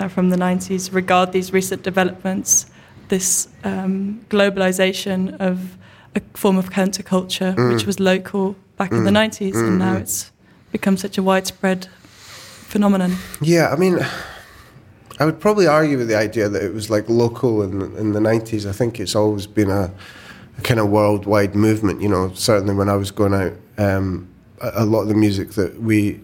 uh, 0.00 0.08
from 0.08 0.30
the 0.30 0.36
90s, 0.36 0.92
regard 0.92 1.32
these 1.32 1.52
recent 1.52 1.82
developments, 1.82 2.66
this 3.08 3.48
um, 3.64 4.24
globalization 4.28 5.36
of 5.40 5.76
a 6.14 6.20
form 6.34 6.58
of 6.58 6.70
counterculture, 6.70 7.54
Mm. 7.54 7.72
which 7.74 7.86
was 7.86 7.98
local 8.00 8.54
back 8.76 8.92
in 8.92 9.04
the 9.04 9.10
90s, 9.10 9.54
and 9.54 9.78
now 9.78 9.92
Mm-hmm. 9.94 10.02
it's 10.02 10.30
become 10.72 10.96
such 10.96 11.18
a 11.18 11.22
widespread 11.22 11.86
phenomenon? 12.68 13.16
Yeah, 13.40 13.68
I 13.70 13.76
mean, 13.76 13.98
I 15.20 15.24
would 15.26 15.40
probably 15.40 15.66
argue 15.66 15.98
with 15.98 16.08
the 16.08 16.16
idea 16.16 16.48
that 16.48 16.62
it 16.62 16.72
was 16.74 16.88
like 16.90 17.08
local 17.08 17.62
in, 17.62 17.82
in 17.96 18.12
the 18.12 18.20
90s. 18.20 18.66
I 18.68 18.72
think 18.72 18.98
it's 18.98 19.14
always 19.14 19.46
been 19.46 19.70
a, 19.70 19.92
a 20.58 20.60
kind 20.62 20.80
of 20.80 20.88
worldwide 20.88 21.54
movement. 21.54 22.00
You 22.00 22.08
know, 22.08 22.32
certainly 22.34 22.74
when 22.74 22.88
I 22.88 22.96
was 22.96 23.10
going 23.10 23.34
out, 23.34 23.52
um, 23.78 24.28
a 24.60 24.84
lot 24.84 25.02
of 25.02 25.08
the 25.08 25.14
music 25.14 25.50
that 25.52 25.80
we 25.80 26.20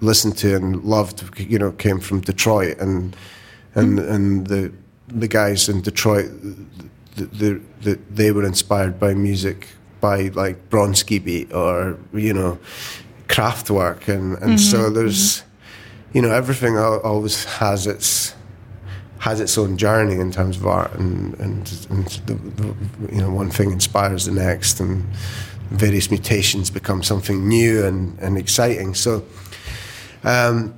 listened 0.00 0.36
to 0.38 0.54
and 0.54 0.82
loved, 0.84 1.38
you 1.38 1.58
know, 1.58 1.72
came 1.72 2.00
from 2.00 2.20
Detroit, 2.20 2.78
and 2.78 3.16
and 3.74 3.98
mm-hmm. 3.98 4.12
and 4.12 4.46
the 4.46 4.72
the 5.08 5.28
guys 5.28 5.68
in 5.68 5.80
Detroit, 5.80 6.30
the, 7.16 7.24
the, 7.24 7.60
the, 7.82 7.98
they 8.08 8.30
were 8.30 8.44
inspired 8.44 9.00
by 9.00 9.12
music 9.12 9.68
by 10.00 10.28
like 10.34 10.70
Bronski 10.70 11.22
Beat 11.22 11.52
or 11.52 11.98
you 12.12 12.32
know, 12.32 12.58
Kraftwerk, 13.28 14.08
and 14.08 14.38
and 14.38 14.60
so 14.60 14.78
mm-hmm. 14.78 14.94
there's 14.94 15.38
mm-hmm. 15.38 16.16
you 16.16 16.22
know 16.22 16.30
everything 16.30 16.78
always 16.78 17.44
has 17.44 17.86
its 17.86 18.34
has 19.18 19.38
its 19.38 19.58
own 19.58 19.76
journey 19.76 20.14
in 20.14 20.32
terms 20.32 20.56
of 20.56 20.66
art 20.66 20.94
and 20.94 21.34
and, 21.40 21.86
and 21.90 22.06
the, 22.26 22.34
the, 22.34 23.14
you 23.14 23.20
know 23.20 23.30
one 23.30 23.50
thing 23.50 23.70
inspires 23.70 24.24
the 24.24 24.32
next 24.32 24.80
and 24.80 25.04
various 25.70 26.10
mutations 26.10 26.68
become 26.68 27.02
something 27.02 27.48
new 27.48 27.84
and, 27.84 28.18
and 28.18 28.36
exciting. 28.36 28.94
So 28.94 29.24
um, 30.24 30.74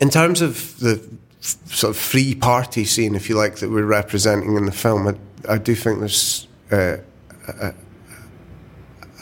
in 0.00 0.10
terms 0.10 0.40
of 0.40 0.78
the 0.80 1.02
sort 1.40 1.90
of 1.90 1.96
free 1.96 2.34
party 2.34 2.84
scene 2.84 3.14
if 3.14 3.28
you 3.28 3.36
like 3.36 3.56
that 3.56 3.70
we're 3.70 3.84
representing 3.84 4.56
in 4.56 4.66
the 4.66 4.72
film 4.72 5.08
I, 5.08 5.54
I 5.54 5.58
do 5.58 5.74
think 5.74 6.00
there's 6.00 6.46
uh, 6.70 6.96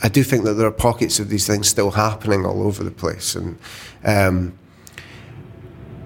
I 0.03 0.09
do 0.09 0.23
think 0.23 0.45
that 0.45 0.55
there 0.55 0.67
are 0.67 0.73
pockets 0.73 1.21
of 1.21 1.29
these 1.29 1.47
things 1.47 1.69
still 1.69 1.91
happening 1.91 2.47
all 2.47 2.63
over 2.63 2.83
the 2.83 2.91
place, 2.91 3.35
and 3.35 3.59
um, 4.05 4.59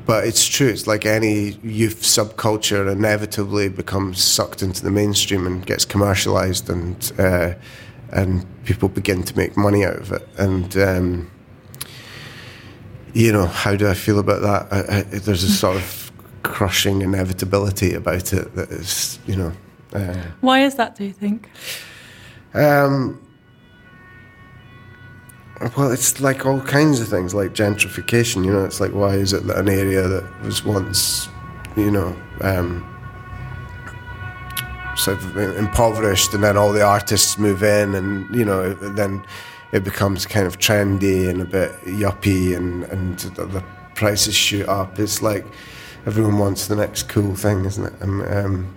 but 0.04 0.26
it's 0.26 0.46
true. 0.46 0.68
It's 0.68 0.86
like 0.86 1.06
any 1.06 1.52
youth 1.62 2.02
subculture 2.02 2.90
inevitably 2.90 3.68
becomes 3.68 4.22
sucked 4.22 4.62
into 4.62 4.82
the 4.82 4.90
mainstream 4.90 5.46
and 5.46 5.64
gets 5.64 5.84
commercialized, 5.84 6.68
and 6.68 7.12
uh, 7.18 7.54
and 8.10 8.44
people 8.64 8.88
begin 8.88 9.22
to 9.22 9.36
make 9.36 9.56
money 9.56 9.84
out 9.84 9.96
of 9.96 10.12
it. 10.12 10.28
And 10.38 10.76
um, 10.76 11.30
you 13.14 13.32
know, 13.32 13.46
how 13.46 13.76
do 13.76 13.88
I 13.88 13.94
feel 13.94 14.18
about 14.18 14.42
that? 14.42 14.72
I, 14.72 14.98
I, 14.98 15.02
there's 15.02 15.44
a 15.44 15.48
sort 15.50 15.76
of 15.76 16.12
crushing 16.42 17.00
inevitability 17.02 17.94
about 17.94 18.32
it 18.32 18.54
that 18.56 18.70
is, 18.70 19.18
you 19.26 19.36
know. 19.36 19.52
Uh, 19.92 20.22
Why 20.40 20.64
is 20.64 20.74
that, 20.74 20.96
do 20.96 21.04
you 21.04 21.12
think? 21.12 21.48
um, 22.54 23.20
well, 25.76 25.92
it's 25.92 26.20
like 26.20 26.44
all 26.44 26.60
kinds 26.60 27.00
of 27.00 27.08
things, 27.08 27.32
like 27.34 27.54
gentrification. 27.54 28.44
You 28.44 28.52
know, 28.52 28.64
it's 28.64 28.80
like 28.80 28.92
why 28.92 29.14
is 29.14 29.32
it 29.32 29.46
that 29.46 29.58
an 29.58 29.68
area 29.68 30.06
that 30.06 30.42
was 30.42 30.64
once, 30.64 31.28
you 31.76 31.90
know, 31.90 32.14
um, 32.40 32.84
sort 34.96 35.18
of 35.18 35.36
impoverished, 35.36 36.34
and 36.34 36.42
then 36.42 36.56
all 36.56 36.72
the 36.72 36.82
artists 36.82 37.38
move 37.38 37.62
in, 37.62 37.94
and 37.94 38.34
you 38.34 38.44
know, 38.44 38.74
then 38.74 39.24
it 39.74 39.82
becomes 39.82 40.24
kind 40.24 40.46
of 40.46 40.58
trendy 40.60 41.28
and 41.28 41.42
a 41.42 41.44
bit 41.44 41.72
yuppie, 41.82 42.56
and 42.56 42.84
and 42.84 43.18
the 43.18 43.62
prices 43.96 44.34
shoot 44.34 44.68
up. 44.68 44.98
It's 45.00 45.20
like 45.20 45.44
everyone 46.06 46.38
wants 46.38 46.68
the 46.68 46.76
next 46.76 47.08
cool 47.08 47.34
thing, 47.34 47.64
isn't 47.64 47.84
it? 47.84 47.92
Um, 48.00 48.22
um, 48.22 48.74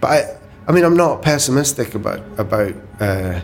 but 0.00 0.10
I, 0.10 0.38
I 0.66 0.72
mean, 0.72 0.84
I'm 0.84 0.96
not 0.96 1.22
pessimistic 1.22 1.94
about 1.94 2.20
about. 2.38 2.74
Uh, 3.00 3.40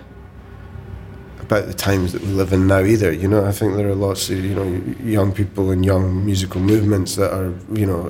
about 1.41 1.67
the 1.67 1.73
times 1.73 2.13
that 2.13 2.21
we 2.21 2.29
live 2.29 2.53
in 2.53 2.67
now 2.67 2.81
either. 2.81 3.11
You 3.11 3.27
know, 3.27 3.43
I 3.47 3.53
think 3.53 3.75
there 3.75 3.89
are 3.89 3.95
lots 3.95 4.29
of 4.29 4.45
you 4.45 4.55
know 4.55 4.95
young 5.03 5.33
people 5.33 5.71
and 5.71 5.83
young 5.83 6.27
musical 6.27 6.61
movements 6.61 7.17
that 7.17 7.33
are 7.33 7.55
you 7.73 7.87
know 7.87 8.09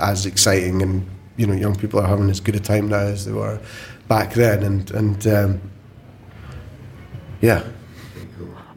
as 0.00 0.26
exciting, 0.26 0.82
and 0.82 1.08
you 1.36 1.46
know 1.46 1.54
young 1.54 1.76
people 1.76 2.00
are 2.00 2.06
having 2.08 2.28
as 2.30 2.40
good 2.40 2.56
a 2.56 2.60
time 2.60 2.88
now 2.88 2.98
as 2.98 3.26
they 3.26 3.32
were 3.32 3.60
back 4.08 4.32
then, 4.32 4.64
and 4.64 4.90
and 4.90 5.26
um, 5.28 5.70
yeah. 7.40 7.62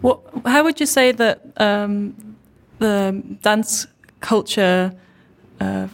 What, 0.01 0.19
how 0.45 0.63
would 0.63 0.79
you 0.79 0.85
say 0.85 1.11
that 1.11 1.41
um, 1.57 2.35
the 2.79 3.21
dance 3.41 3.87
culture 4.19 4.93
uh, 5.59 5.87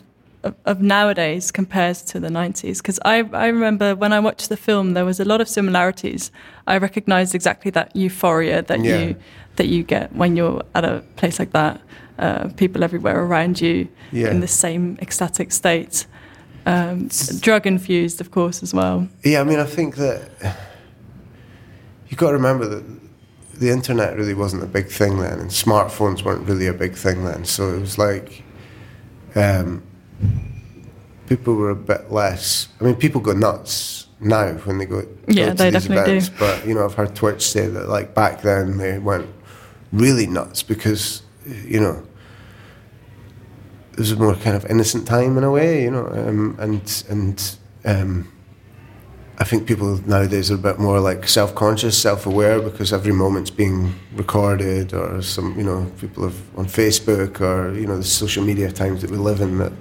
of, 0.44 0.56
of 0.66 0.82
nowadays 0.82 1.52
compares 1.52 2.02
to 2.04 2.20
the 2.20 2.30
90s? 2.30 2.78
Because 2.78 3.00
I, 3.04 3.18
I 3.34 3.48
remember 3.48 3.96
when 3.96 4.14
I 4.14 4.20
watched 4.20 4.50
the 4.50 4.58
film, 4.58 4.94
there 4.94 5.04
was 5.06 5.20
a 5.20 5.26
lot 5.26 5.42
of 5.42 5.50
similarities. 5.50 6.32
I 6.68 6.78
recognised 6.78 7.36
exactly 7.36 7.72
that 7.72 7.96
euphoria 7.96 8.62
that 8.64 8.80
Yeah. 8.84 8.98
you 9.00 9.16
that 9.58 9.68
you 9.68 9.82
get 9.84 10.14
when 10.16 10.36
you're 10.36 10.62
at 10.76 10.86
a 10.86 11.04
place 11.16 11.40
like 11.40 11.52
that. 11.52 11.82
Uh, 12.20 12.48
people 12.58 12.84
everywhere 12.84 13.20
around 13.24 13.60
you 13.60 13.88
Yeah. 14.12 14.30
in 14.32 14.40
the 14.40 14.48
same 14.48 14.98
ecstatic 15.02 15.52
state. 15.52 16.06
Um, 16.68 17.10
drug 17.40 17.66
infused, 17.66 18.22
of 18.22 18.30
course, 18.32 18.62
as 18.64 18.74
well. 18.74 19.08
Yeah, 19.24 19.42
I 19.42 19.44
mean, 19.44 19.60
I 19.60 19.66
think 19.66 19.96
that 19.96 20.30
you've 22.10 22.20
got 22.20 22.28
to 22.28 22.34
remember 22.38 22.68
that 22.68 22.84
the 23.60 23.70
internet 23.70 24.16
really 24.16 24.34
wasn't 24.34 24.64
a 24.64 24.68
big 24.68 24.88
thing 24.88 25.20
then, 25.20 25.40
and 25.40 25.50
smartphones 25.50 26.24
weren't 26.24 26.48
really 26.48 26.68
a 26.68 26.74
big 26.74 26.96
thing 26.96 27.26
then. 27.26 27.46
So 27.46 27.74
it 27.74 27.80
was 27.80 27.98
like 27.98 28.44
um, 29.36 29.84
people 31.28 31.56
were 31.56 31.70
a 31.70 31.76
bit 31.76 32.12
less. 32.12 32.68
I 32.80 32.84
mean, 32.84 32.96
people 32.96 33.22
go 33.22 33.34
nuts 33.34 34.08
now 34.20 34.54
when 34.54 34.78
they 34.78 34.86
go, 34.86 35.02
go 35.02 35.06
to 35.06 35.34
they 35.34 35.44
these 35.44 35.56
definitely 35.56 35.96
do. 35.96 36.02
events. 36.18 36.30
But 36.30 36.68
you 36.68 36.74
know, 36.74 36.86
I've 36.86 36.94
heard 36.94 37.16
Twitch 37.16 37.46
say 37.46 37.68
that 37.68 37.90
like 37.90 38.14
back 38.14 38.42
then 38.42 38.78
they 38.78 39.00
went 39.00 39.28
really 39.92 40.28
nuts 40.28 40.64
because 40.64 41.22
you 41.46 41.80
know 41.80 42.04
it 43.94 44.00
was 44.00 44.12
a 44.12 44.16
more 44.16 44.36
kind 44.36 44.56
of 44.56 44.66
innocent 44.66 45.08
time 45.08 45.38
in 45.38 45.44
a 45.44 45.52
way, 45.52 45.84
you 45.84 45.92
know, 45.92 46.08
um, 46.08 46.56
and 46.60 47.04
and 47.10 47.58
um, 47.86 48.32
I 49.40 49.44
think 49.44 49.68
people 49.68 50.00
nowadays 50.08 50.50
are 50.50 50.56
a 50.56 50.58
bit 50.58 50.80
more 50.80 51.00
like 51.00 51.28
self-conscious, 51.28 51.96
self-aware 51.96 52.60
because 52.60 52.92
every 52.92 53.14
moment's 53.14 53.52
being 53.52 53.94
recorded, 54.14 54.94
or 54.94 55.22
some, 55.22 55.56
you 55.58 55.64
know, 55.64 55.92
people 56.00 56.24
have 56.24 56.58
on 56.58 56.66
Facebook 56.66 57.40
or 57.40 57.78
you 57.78 57.86
know 57.86 57.98
the 57.98 58.04
social 58.04 58.44
media 58.44 58.72
times 58.72 59.02
that 59.02 59.12
we 59.12 59.18
live 59.18 59.42
in 59.42 59.60
that 59.60 59.74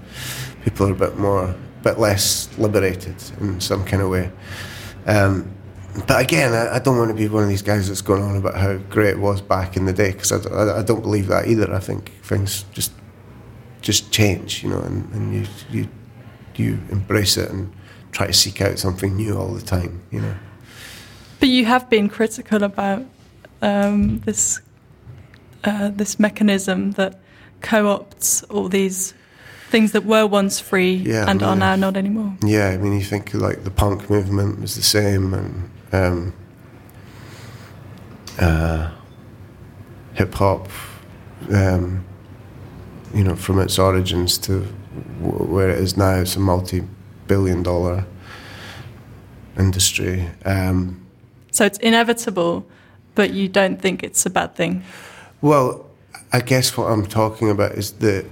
people 0.62 0.88
are 0.88 0.92
a 0.92 0.94
bit 0.94 1.16
more, 1.16 1.54
bit 1.82 1.98
less 1.98 2.50
liberated 2.58 3.16
in 3.40 3.58
some 3.58 3.82
kind 3.84 4.02
of 4.02 4.10
way. 4.10 4.30
Um, 5.06 5.50
but 6.06 6.20
again, 6.20 6.52
I, 6.52 6.76
I 6.76 6.78
don't 6.78 6.98
want 6.98 7.10
to 7.10 7.16
be 7.16 7.26
one 7.28 7.42
of 7.42 7.48
these 7.48 7.62
guys 7.62 7.88
that's 7.88 8.02
going 8.02 8.22
on 8.22 8.36
about 8.36 8.56
how 8.56 8.76
great 8.90 9.10
it 9.10 9.18
was 9.18 9.40
back 9.40 9.78
in 9.78 9.86
the 9.86 9.92
day 9.94 10.12
because 10.12 10.32
I 10.32 10.82
don't 10.82 11.00
believe 11.00 11.28
that 11.28 11.46
either. 11.46 11.72
I 11.72 11.80
think 11.80 12.10
things 12.22 12.66
just 12.72 12.92
just 13.80 14.12
change, 14.12 14.62
you 14.62 14.68
know, 14.68 14.80
and, 14.80 15.10
and 15.14 15.34
you 15.34 15.46
you 15.70 15.88
you 16.56 16.78
embrace 16.90 17.38
it 17.38 17.50
and 17.50 17.72
try 18.12 18.26
to 18.26 18.32
seek 18.32 18.60
out 18.60 18.78
something 18.78 19.16
new 19.16 19.36
all 19.36 19.52
the 19.52 19.62
time, 19.62 20.02
you 20.10 20.20
know. 20.20 20.34
But 21.40 21.48
you 21.48 21.66
have 21.66 21.90
been 21.90 22.08
critical 22.08 22.62
about 22.62 23.04
um, 23.62 24.20
this 24.20 24.60
uh, 25.64 25.88
this 25.88 26.18
mechanism 26.18 26.92
that 26.92 27.20
co-opts 27.60 28.44
all 28.50 28.68
these 28.68 29.14
things 29.70 29.92
that 29.92 30.04
were 30.04 30.26
once 30.26 30.60
free 30.60 30.94
Yeah, 30.94 31.28
and 31.28 31.42
are 31.42 31.56
now 31.56 31.76
not 31.76 31.96
anymore. 31.96 32.36
Yeah, 32.42 32.68
I 32.68 32.76
mean, 32.76 32.92
you 32.92 33.02
think 33.02 33.34
like 33.34 33.64
the 33.64 33.70
punk 33.70 34.08
movement 34.08 34.60
was 34.60 34.76
the 34.76 34.82
same, 34.82 35.34
and 35.34 35.70
um, 35.92 36.32
uh, 38.38 38.90
hip 40.14 40.34
hop, 40.34 40.68
um, 41.52 42.04
you 43.14 43.24
know, 43.24 43.34
from 43.34 43.58
its 43.58 43.78
origins 43.78 44.38
to 44.38 44.66
w- 45.20 45.52
where 45.52 45.70
it 45.70 45.78
is 45.78 45.96
now, 45.96 46.20
it's 46.20 46.36
a 46.36 46.40
multi-billion-dollar 47.26 48.04
industry. 49.58 50.28
Um, 50.44 51.06
So 51.50 51.64
it's 51.64 51.78
inevitable, 51.78 52.64
but 53.14 53.32
you 53.32 53.48
don't 53.48 53.80
think 53.80 54.02
it's 54.02 54.26
a 54.26 54.30
bad 54.30 54.54
thing. 54.54 54.82
Well, 55.40 55.86
I 56.32 56.40
guess 56.40 56.76
what 56.76 56.90
I'm 56.90 57.06
talking 57.06 57.50
about 57.50 57.72
is 57.72 57.92
the 57.92 58.24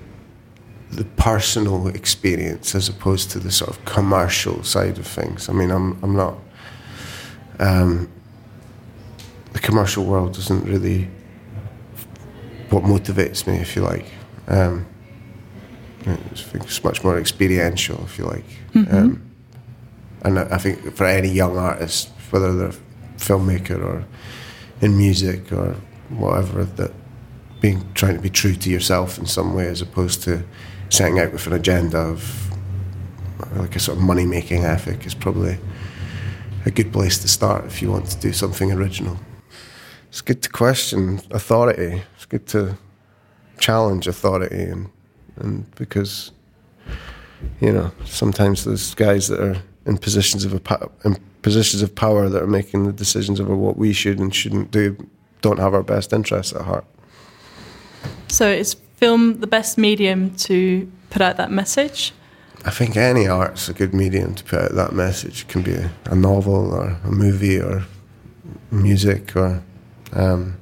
the 0.90 1.04
personal 1.16 1.88
experience 1.88 2.76
as 2.76 2.88
opposed 2.88 3.30
to 3.32 3.40
the 3.40 3.50
sort 3.50 3.70
of 3.70 3.84
commercial 3.84 4.62
side 4.62 4.96
of 4.98 5.06
things. 5.06 5.48
I 5.48 5.52
mean, 5.52 5.70
I'm 5.70 5.98
I'm 6.02 6.14
not. 6.14 6.34
Um, 7.58 8.08
the 9.52 9.60
commercial 9.60 10.04
world 10.04 10.36
isn't 10.38 10.64
really 10.64 11.08
what 12.70 12.84
motivates 12.84 13.46
me, 13.46 13.60
if 13.60 13.76
you 13.76 13.82
like. 13.82 14.06
Um, 14.48 14.86
I 16.06 16.16
think 16.16 16.64
it's 16.64 16.84
much 16.84 17.02
more 17.02 17.18
experiential, 17.18 18.02
if 18.04 18.18
you 18.18 18.26
like. 18.26 18.44
Um, 18.74 19.30
and 20.22 20.38
I 20.38 20.54
I 20.54 20.58
think 20.58 20.94
for 20.94 21.06
any 21.06 21.28
young 21.28 21.56
artist, 21.56 22.10
whether 22.30 22.54
they're 22.54 22.80
filmmaker 23.16 23.82
or 23.82 24.04
in 24.80 24.96
music 24.96 25.52
or 25.52 25.76
whatever 26.10 26.64
that 26.64 26.92
being 27.60 27.82
trying 27.94 28.16
to 28.16 28.20
be 28.20 28.28
true 28.30 28.54
to 28.54 28.70
yourself 28.70 29.18
in 29.18 29.26
some 29.26 29.54
way 29.54 29.66
as 29.66 29.80
opposed 29.80 30.22
to 30.22 30.44
setting 30.90 31.18
out 31.18 31.32
with 31.32 31.46
an 31.46 31.52
agenda 31.52 31.98
of 31.98 32.50
like 33.56 33.74
a 33.76 33.80
sort 33.80 33.96
of 33.96 34.04
money 34.04 34.26
making 34.26 34.64
ethic 34.64 35.06
is 35.06 35.14
probably 35.14 35.58
a 36.66 36.70
good 36.70 36.92
place 36.92 37.18
to 37.18 37.28
start 37.28 37.64
if 37.64 37.80
you 37.80 37.90
want 37.90 38.06
to 38.06 38.18
do 38.18 38.32
something 38.32 38.72
original. 38.72 39.18
It's 40.08 40.20
good 40.20 40.42
to 40.42 40.48
question 40.50 41.20
authority. 41.30 42.02
It's 42.14 42.26
good 42.26 42.46
to 42.48 42.78
challenge 43.58 44.06
authority 44.06 44.62
and 44.62 44.90
and 45.36 45.72
because 45.74 46.32
you 47.60 47.72
know 47.72 47.90
sometimes 48.04 48.64
there's 48.64 48.94
guys 48.94 49.28
that 49.28 49.40
are 49.40 49.56
in 49.86 49.98
positions 49.98 50.44
of 50.44 50.54
a 50.54 50.90
in 51.04 51.16
positions 51.42 51.82
of 51.82 51.94
power 51.94 52.28
that 52.28 52.42
are 52.42 52.46
making 52.46 52.86
the 52.86 52.92
decisions 52.92 53.40
over 53.40 53.54
what 53.54 53.76
we 53.76 53.92
should 53.92 54.18
and 54.18 54.34
shouldn't 54.34 54.70
do 54.70 54.96
don't 55.42 55.58
have 55.58 55.74
our 55.74 55.82
best 55.82 56.12
interests 56.14 56.54
at 56.54 56.62
heart. 56.62 56.86
So 58.28 58.48
is 58.48 58.74
film 58.96 59.40
the 59.40 59.46
best 59.46 59.76
medium 59.76 60.34
to 60.36 60.90
put 61.10 61.20
out 61.20 61.36
that 61.36 61.50
message? 61.50 62.12
I 62.64 62.70
think 62.70 62.96
any 62.96 63.28
art's 63.28 63.68
a 63.68 63.74
good 63.74 63.92
medium 63.92 64.34
to 64.36 64.44
put 64.44 64.58
out 64.58 64.72
that 64.72 64.92
message. 64.94 65.42
It 65.42 65.48
can 65.48 65.62
be 65.62 65.74
a, 65.74 65.90
a 66.06 66.14
novel 66.14 66.72
or 66.72 66.98
a 67.04 67.10
movie 67.10 67.60
or 67.60 67.84
music 68.70 69.36
or 69.36 69.62
um, 70.14 70.56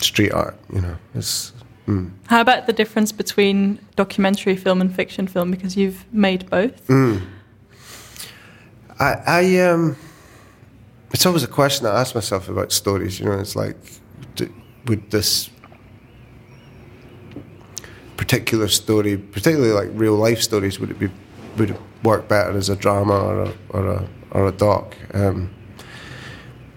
street 0.00 0.32
art. 0.32 0.56
You 0.72 0.80
know, 0.80 0.96
it's. 1.14 1.52
Mm. 1.86 2.10
How 2.26 2.40
about 2.40 2.66
the 2.66 2.72
difference 2.72 3.12
between 3.12 3.78
documentary 3.94 4.56
film 4.56 4.80
and 4.80 4.94
fiction 4.94 5.26
film? 5.26 5.50
Because 5.50 5.76
you've 5.76 6.04
made 6.12 6.50
both. 6.50 6.86
Mm. 6.88 7.22
I, 8.98 9.12
I 9.26 9.60
um, 9.60 9.96
it's 11.12 11.24
always 11.26 11.44
a 11.44 11.48
question 11.48 11.86
I 11.86 12.00
ask 12.00 12.14
myself 12.14 12.48
about 12.48 12.72
stories. 12.72 13.20
You 13.20 13.26
know, 13.26 13.38
it's 13.38 13.54
like, 13.54 13.76
would 14.86 15.10
this 15.10 15.50
particular 18.16 18.68
story, 18.68 19.16
particularly 19.16 19.72
like 19.72 19.90
real 19.92 20.14
life 20.14 20.40
stories, 20.40 20.80
would 20.80 20.90
it 20.90 20.98
be 20.98 21.10
would 21.56 21.70
it 21.70 21.76
work 22.02 22.28
better 22.28 22.56
as 22.56 22.68
a 22.68 22.76
drama 22.76 23.14
or 23.14 23.42
a 23.42 23.54
or 23.70 23.86
a, 23.86 24.08
or 24.32 24.48
a 24.48 24.52
doc? 24.52 24.96
Um, 25.14 25.54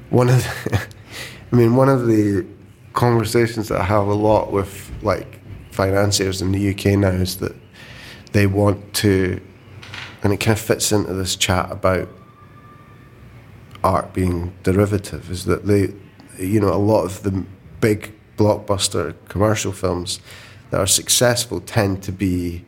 one 0.10 0.30
of, 0.30 0.38
the, 0.38 0.88
I 1.52 1.56
mean, 1.56 1.76
one 1.76 1.90
of 1.90 2.08
the 2.08 2.46
conversations 3.00 3.70
that 3.70 3.80
I 3.80 3.86
have 3.86 4.08
a 4.08 4.14
lot 4.14 4.52
with 4.52 4.92
like 5.02 5.40
financiers 5.72 6.42
in 6.42 6.52
the 6.52 6.72
UK 6.72 7.00
now 7.00 7.08
is 7.08 7.38
that 7.38 7.56
they 8.34 8.46
want 8.46 8.94
to, 8.96 9.40
and 10.22 10.34
it 10.34 10.42
kind 10.42 10.58
of 10.58 10.64
fits 10.64 10.92
into 10.92 11.14
this 11.14 11.38
chat 11.38 11.72
about 11.72 12.10
art 13.86 14.14
being 14.14 14.54
derivative, 14.64 15.32
is 15.32 15.46
that 15.46 15.66
they, 15.66 15.94
you 16.38 16.60
know, 16.60 16.74
a 16.74 16.84
lot 16.94 17.06
of 17.06 17.24
the 17.24 17.46
big 17.80 18.12
blockbuster 18.36 19.16
commercial 19.30 19.72
films 19.72 20.20
that 20.70 20.82
are 20.82 20.88
successful 21.02 21.62
tend 21.62 22.04
to 22.04 22.12
be 22.12 22.66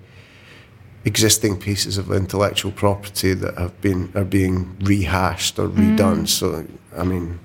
existing 1.04 1.60
pieces 1.60 1.98
of 1.98 2.10
intellectual 2.10 2.72
property 2.72 3.34
that 3.34 3.58
have 3.58 3.82
been 3.82 4.10
are 4.16 4.24
being 4.24 4.78
rehashed 4.80 5.60
or 5.60 5.68
redone. 5.68 6.22
Mm. 6.22 6.28
So, 6.30 6.66
I 6.98 7.04
mean, 7.04 7.38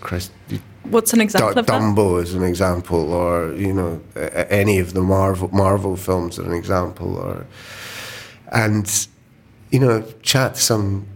Chris, 0.00 0.30
what's 0.90 1.12
an 1.12 1.20
example 1.20 1.62
D- 1.62 1.68
Dumbo 1.68 2.22
is 2.22 2.34
an 2.34 2.42
example, 2.42 3.12
or 3.12 3.52
you 3.54 3.72
know, 3.72 4.00
any 4.50 4.78
of 4.78 4.92
the 4.92 5.02
Marvel 5.02 5.48
Marvel 5.52 5.96
films 5.96 6.38
are 6.38 6.44
an 6.44 6.52
example, 6.52 7.16
or 7.16 7.46
and 8.52 9.08
you 9.70 9.80
know, 9.80 10.02
chat 10.22 10.54
to 10.54 10.60
some 10.60 11.06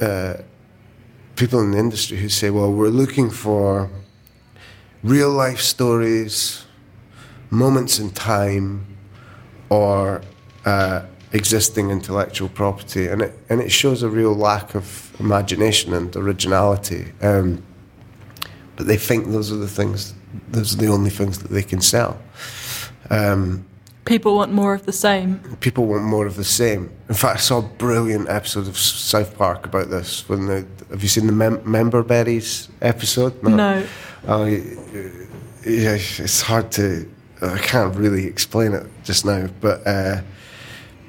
uh, 0.00 0.34
people 1.36 1.60
in 1.60 1.70
the 1.72 1.78
industry 1.78 2.18
who 2.18 2.28
say, 2.28 2.50
well, 2.50 2.72
we're 2.72 2.88
looking 2.88 3.30
for 3.30 3.90
real 5.02 5.30
life 5.30 5.60
stories 5.60 6.64
moments 7.50 7.98
in 7.98 8.10
time 8.10 8.86
or 9.68 10.22
uh, 10.64 11.02
existing 11.32 11.90
intellectual 11.90 12.48
property, 12.48 13.06
and 13.06 13.22
it 13.22 13.38
and 13.48 13.60
it 13.60 13.70
shows 13.70 14.02
a 14.02 14.08
real 14.08 14.34
lack 14.34 14.74
of 14.74 15.14
imagination 15.18 15.92
and 15.94 16.14
originality. 16.16 17.12
Um, 17.22 17.62
but 18.82 18.88
they 18.88 18.96
think 18.96 19.30
those 19.30 19.52
are 19.52 19.56
the 19.56 19.68
things; 19.68 20.12
those 20.50 20.74
are 20.74 20.78
the 20.78 20.88
only 20.88 21.10
things 21.10 21.38
that 21.38 21.52
they 21.52 21.62
can 21.62 21.80
sell. 21.80 22.20
Um, 23.10 23.64
people 24.04 24.34
want 24.34 24.52
more 24.52 24.74
of 24.74 24.86
the 24.86 24.92
same. 24.92 25.38
People 25.60 25.86
want 25.86 26.02
more 26.02 26.26
of 26.26 26.34
the 26.34 26.42
same. 26.42 26.90
In 27.08 27.14
fact, 27.14 27.36
I 27.36 27.40
saw 27.40 27.58
a 27.58 27.62
brilliant 27.62 28.28
episode 28.28 28.66
of 28.66 28.76
South 28.76 29.38
Park 29.38 29.66
about 29.66 29.88
this. 29.88 30.28
When 30.28 30.46
the 30.46 30.66
have 30.90 31.00
you 31.00 31.08
seen 31.08 31.26
the 31.26 31.32
mem- 31.32 31.62
member 31.64 32.02
berries 32.02 32.68
episode? 32.80 33.40
No. 33.44 33.54
no. 33.54 33.86
Oh, 34.26 34.46
yeah, 34.46 35.94
it's 35.94 36.40
hard 36.40 36.72
to 36.72 37.08
I 37.40 37.58
can't 37.58 37.94
really 37.94 38.26
explain 38.26 38.72
it 38.72 38.86
just 39.04 39.24
now, 39.24 39.48
but 39.60 39.86
uh, 39.86 40.22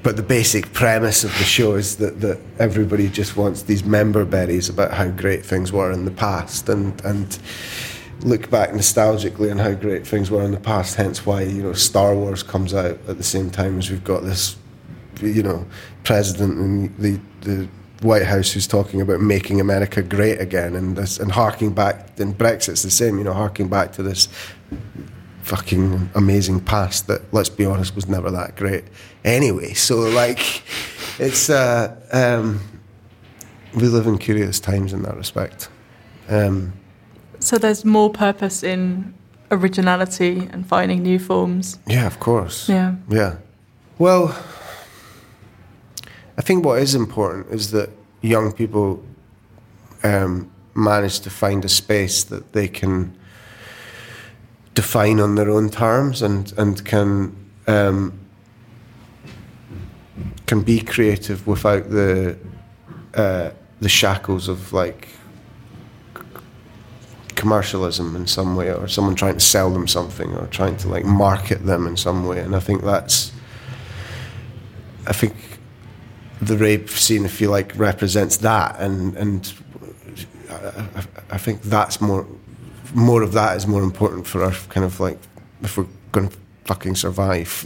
but 0.04 0.18
the 0.18 0.24
basic 0.24 0.74
premise 0.74 1.24
of 1.24 1.32
the 1.38 1.46
show 1.46 1.76
is 1.76 1.96
that, 1.96 2.20
that 2.20 2.38
everybody 2.60 3.08
just 3.08 3.38
wants 3.38 3.63
these 3.63 3.86
member 3.86 4.26
berries 4.26 4.68
about 4.68 4.92
how 4.92 5.08
great 5.08 5.46
things 5.46 5.72
were 5.72 5.92
in 5.92 6.06
the 6.06 6.12
past 6.12 6.68
and 6.70 7.04
and 7.06 7.39
look 8.22 8.50
back 8.50 8.70
nostalgically 8.70 9.52
on 9.52 9.58
how 9.58 9.74
great 9.74 10.06
things 10.06 10.32
were 10.32 10.44
in 10.44 10.52
the 10.52 10.60
past. 10.60 10.96
Hence 10.96 11.26
why 11.26 11.44
you 11.44 11.63
know 11.63 11.74
Star 11.74 12.16
Wars 12.16 12.44
comes 12.44 12.74
out 12.74 12.98
at 13.08 13.18
the 13.18 13.24
same 13.24 13.50
time 13.50 13.80
as 13.80 13.89
we've 13.89 14.04
got 14.04 14.24
this 14.24 14.58
you 15.22 15.44
know 15.44 15.66
president 16.04 16.58
and 16.58 16.98
the 16.98 17.20
the 17.42 17.68
White 18.02 18.26
House 18.26 18.52
who's 18.52 18.68
talking 18.68 19.00
about 19.00 19.22
making 19.22 19.62
America 19.62 20.02
great 20.02 20.42
again 20.42 20.76
and 20.76 20.98
this, 20.98 21.18
and 21.20 21.32
harking 21.32 21.74
back 21.74 22.20
and 22.20 22.38
Brexit's 22.38 22.84
the 22.84 22.92
same 22.92 23.18
you 23.18 23.24
know 23.24 23.34
harking 23.34 23.70
back 23.70 23.94
to 23.94 24.04
this 24.04 24.28
fucking 25.43 26.10
amazing 26.15 26.62
past 26.62 27.08
that, 27.08 27.21
let's 27.34 27.49
be 27.49 27.65
honest, 27.65 27.95
was 27.95 28.08
never 28.08 28.32
that 28.32 28.56
great 28.56 28.86
anyway. 29.23 29.73
So, 29.73 29.97
like, 29.99 30.63
it's, 31.19 31.49
uh, 31.49 31.95
um, 32.12 32.62
we 33.75 33.84
live 33.84 34.08
in 34.08 34.17
curious 34.17 34.60
times 34.60 34.93
in 34.93 35.03
that 35.03 35.15
respect. 35.17 35.69
Um, 36.29 36.73
so, 37.39 37.58
there's 37.58 37.84
more 37.84 38.10
purpose 38.10 38.63
in 38.63 39.13
originality 39.51 40.47
and 40.51 40.65
finding 40.65 41.03
new 41.03 41.19
forms. 41.19 41.77
Yeah, 41.88 42.08
of 42.08 42.19
course. 42.19 42.69
Yeah. 42.69 42.95
Yeah. 43.10 43.36
Well, 43.99 44.36
I 46.38 46.41
think 46.41 46.65
what 46.65 46.82
is 46.82 46.95
important 46.95 47.51
is 47.51 47.71
that 47.71 47.89
young 48.21 48.51
people 48.53 49.03
um, 50.03 50.49
manage 50.73 51.19
to 51.21 51.29
find 51.29 51.63
a 51.65 51.69
space 51.69 52.23
that 52.23 52.53
they 52.53 52.67
can 52.67 53.15
define 54.74 55.20
on 55.20 55.36
their 55.36 55.50
own 55.50 55.70
terms 55.70 56.22
and 56.22 56.54
and 56.58 56.84
can 56.86 57.36
um, 57.68 58.18
can 60.46 60.62
be 60.62 60.80
creative 60.82 61.48
without 61.48 61.90
the 61.90 62.38
uh, 63.14 63.52
the 63.82 63.90
shackles 63.90 64.48
of 64.48 64.74
like 64.74 65.08
commercialism 67.36 68.16
in 68.16 68.26
some 68.28 68.56
way 68.56 68.72
or 68.72 68.88
someone 68.88 69.16
trying 69.16 69.34
to 69.34 69.40
sell 69.40 69.70
them 69.70 69.88
something 69.88 70.34
or 70.36 70.48
trying 70.48 70.78
to 70.78 70.88
like 70.88 71.06
market 71.06 71.66
them 71.66 71.88
in 71.88 71.98
some 71.98 72.26
way. 72.26 72.40
And 72.40 72.56
I 72.56 72.60
think 72.60 72.84
that's 72.84 73.32
I 75.08 75.14
think 75.14 75.36
the 76.42 76.58
rave 76.58 76.90
scene 76.92 77.26
if 77.26 77.42
you 77.42 77.50
like 77.50 77.74
represents 77.76 78.38
that. 78.38 78.80
And 78.80 79.16
and 79.18 79.54
I, 80.50 81.04
I 81.32 81.38
think 81.38 81.62
that's 81.64 82.00
more 82.00 82.26
more 82.93 83.21
of 83.21 83.34
that 83.34 83.58
is 83.58 83.67
more 83.67 83.84
important 83.84 84.27
for 84.27 84.43
our 84.43 84.51
kind 84.69 84.86
of 84.86 84.99
like 84.99 85.17
if 85.62 85.77
we're 85.77 85.88
going 86.12 86.29
to 86.29 86.38
fucking 86.65 86.95
survive. 86.95 87.63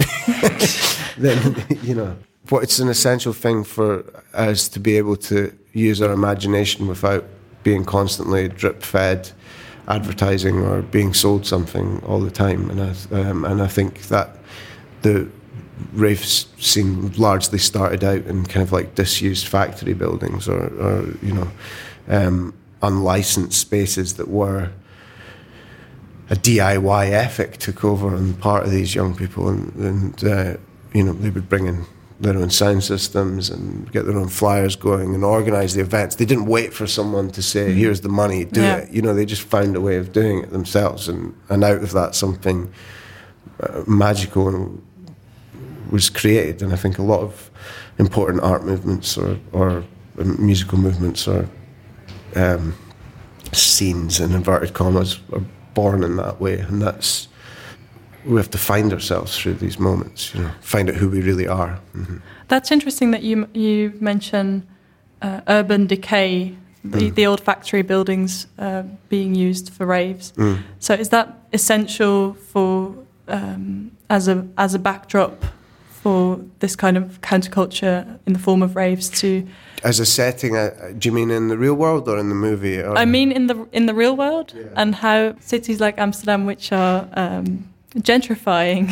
then 1.17 1.63
you 1.81 1.95
know, 1.95 2.17
what 2.49 2.63
it's 2.63 2.79
an 2.79 2.89
essential 2.89 3.33
thing 3.33 3.63
for 3.63 4.03
us 4.33 4.67
to 4.69 4.79
be 4.79 4.97
able 4.97 5.15
to 5.15 5.57
use 5.73 6.01
our 6.01 6.11
imagination 6.11 6.87
without 6.87 7.25
being 7.63 7.83
constantly 7.83 8.47
drip 8.47 8.81
fed 8.81 9.29
advertising 9.87 10.61
or 10.61 10.81
being 10.81 11.13
sold 11.13 11.45
something 11.45 12.01
all 12.05 12.19
the 12.19 12.31
time. 12.31 12.69
And 12.69 12.81
I, 12.81 13.29
um, 13.29 13.45
and 13.45 13.61
I 13.61 13.67
think 13.67 14.03
that 14.07 14.37
the 15.01 15.29
rave 15.93 16.25
scene 16.25 17.11
largely 17.13 17.59
started 17.59 18.03
out 18.03 18.25
in 18.25 18.45
kind 18.45 18.63
of 18.63 18.71
like 18.71 18.95
disused 18.95 19.47
factory 19.47 19.93
buildings 19.93 20.47
or, 20.47 20.67
or 20.81 21.13
you 21.21 21.33
know, 21.33 21.51
um, 22.07 22.53
unlicensed 22.81 23.59
spaces 23.59 24.15
that 24.15 24.27
were 24.27 24.71
a 26.29 26.35
DIY 26.35 27.11
ethic 27.11 27.57
took 27.57 27.83
over 27.83 28.15
on 28.15 28.33
part 28.35 28.65
of 28.65 28.71
these 28.71 28.93
young 28.93 29.15
people, 29.15 29.47
and, 29.49 29.73
and 29.75 30.23
uh, 30.23 30.57
you 30.93 31.03
know 31.03 31.13
they 31.13 31.29
would 31.29 31.49
bring 31.49 31.67
in 31.67 31.85
their 32.19 32.35
own 32.35 32.49
sound 32.49 32.83
systems 32.83 33.49
and 33.49 33.91
get 33.91 34.05
their 34.05 34.17
own 34.17 34.27
flyers 34.27 34.75
going 34.75 35.13
and 35.13 35.23
organize 35.23 35.75
the 35.75 35.81
events. 35.81 36.15
They 36.15 36.25
didn't 36.25 36.47
wait 36.47 36.73
for 36.73 36.87
someone 36.87 37.29
to 37.31 37.41
say, 37.41 37.67
mm-hmm. 37.67 37.79
"Here's 37.79 38.01
the 38.01 38.09
money, 38.09 38.43
do 38.45 38.61
yeah. 38.61 38.77
it." 38.77 38.91
You 38.91 39.01
know, 39.01 39.13
they 39.13 39.25
just 39.25 39.43
found 39.43 39.75
a 39.75 39.81
way 39.81 39.97
of 39.97 40.11
doing 40.11 40.43
it 40.43 40.51
themselves, 40.51 41.07
and 41.07 41.35
and 41.49 41.63
out 41.63 41.81
of 41.83 41.91
that 41.91 42.15
something 42.15 42.71
uh, 43.61 43.83
magical 43.87 44.81
was 45.89 46.09
created. 46.09 46.61
And 46.61 46.73
I 46.73 46.75
think 46.75 46.97
a 46.97 47.03
lot 47.03 47.21
of 47.21 47.49
important 47.99 48.43
art 48.43 48.65
movements 48.65 49.17
or 49.17 49.39
or 49.53 49.85
musical 50.15 50.77
movements 50.77 51.27
or 51.27 51.47
um, 52.35 52.75
scenes 53.53 54.19
in 54.19 54.33
inverted 54.33 54.73
commas 54.73 55.19
are 55.31 55.43
born 55.81 56.03
in 56.03 56.15
that 56.17 56.37
way, 56.39 56.59
and 56.67 56.81
that's 56.81 57.27
we 58.25 58.35
have 58.37 58.49
to 58.49 58.57
find 58.57 58.91
ourselves 58.93 59.31
through 59.39 59.57
these 59.65 59.79
moments. 59.79 60.33
You 60.33 60.41
know, 60.41 60.51
find 60.61 60.89
out 60.89 60.95
who 61.01 61.07
we 61.09 61.21
really 61.21 61.47
are. 61.47 61.79
Mm-hmm. 61.95 62.17
That's 62.47 62.71
interesting 62.71 63.11
that 63.11 63.21
you 63.23 63.47
you 63.53 63.93
mention 63.99 64.63
uh, 65.21 65.41
urban 65.47 65.87
decay, 65.87 66.55
the, 66.83 66.99
Mm. 66.99 67.15
the 67.15 67.27
old 67.27 67.41
factory 67.41 67.83
buildings 67.83 68.47
uh, 68.59 68.83
being 69.09 69.35
used 69.49 69.69
for 69.75 69.85
raves. 69.85 70.33
Mm. 70.37 70.57
So 70.79 70.93
is 70.93 71.09
that 71.09 71.27
essential 71.53 72.33
for 72.51 72.93
um, 73.27 73.91
as 74.09 74.27
a 74.27 74.35
as 74.55 74.73
a 74.75 74.79
backdrop 74.79 75.45
for 76.03 76.39
this 76.59 76.75
kind 76.75 76.97
of 76.97 77.19
counterculture 77.21 78.19
in 78.25 78.33
the 78.33 78.39
form 78.39 78.61
of 78.63 78.75
raves 78.75 79.09
to? 79.21 79.47
As 79.83 79.99
a 79.99 80.05
setting, 80.05 80.55
uh, 80.55 80.91
do 80.97 81.09
you 81.09 81.13
mean 81.13 81.29
in 81.31 81.47
the 81.49 81.57
real 81.57 81.75
world 81.75 82.07
or 82.07 82.17
in 82.17 82.29
the 82.29 82.35
movie? 82.35 82.79
Or 82.79 82.97
I 82.97 83.05
mean, 83.05 83.31
in 83.31 83.47
the 83.47 83.67
in 83.71 83.85
the 83.85 83.93
real 83.93 84.15
world, 84.15 84.53
Yeah. 84.55 84.63
and 84.75 84.95
how 84.95 85.35
cities 85.39 85.79
like 85.79 85.97
Amsterdam, 85.99 86.45
which 86.45 86.71
are 86.71 87.07
um, 87.13 87.67
gentrifying 87.95 88.89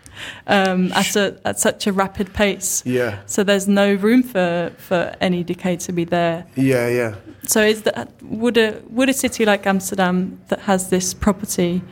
um, 0.46 0.92
at 0.92 1.16
a, 1.16 1.38
at 1.44 1.58
such 1.58 1.86
a 1.86 1.92
rapid 1.92 2.32
pace, 2.34 2.82
yeah, 2.86 3.18
so 3.26 3.42
there's 3.44 3.66
no 3.68 3.94
room 3.94 4.22
for, 4.22 4.72
for 4.78 5.14
any 5.20 5.42
decay 5.44 5.76
to 5.76 5.92
be 5.92 6.04
there. 6.04 6.44
yeah, 6.56 6.88
yeah. 6.88 7.14
So 7.44 7.62
is 7.62 7.82
that 7.82 8.10
would 8.22 8.56
a 8.58 8.80
would 8.90 9.08
a 9.08 9.12
city 9.14 9.44
like 9.46 9.66
Amsterdam 9.66 10.38
that 10.48 10.60
has 10.60 10.90
this 10.90 11.14
property 11.14 11.82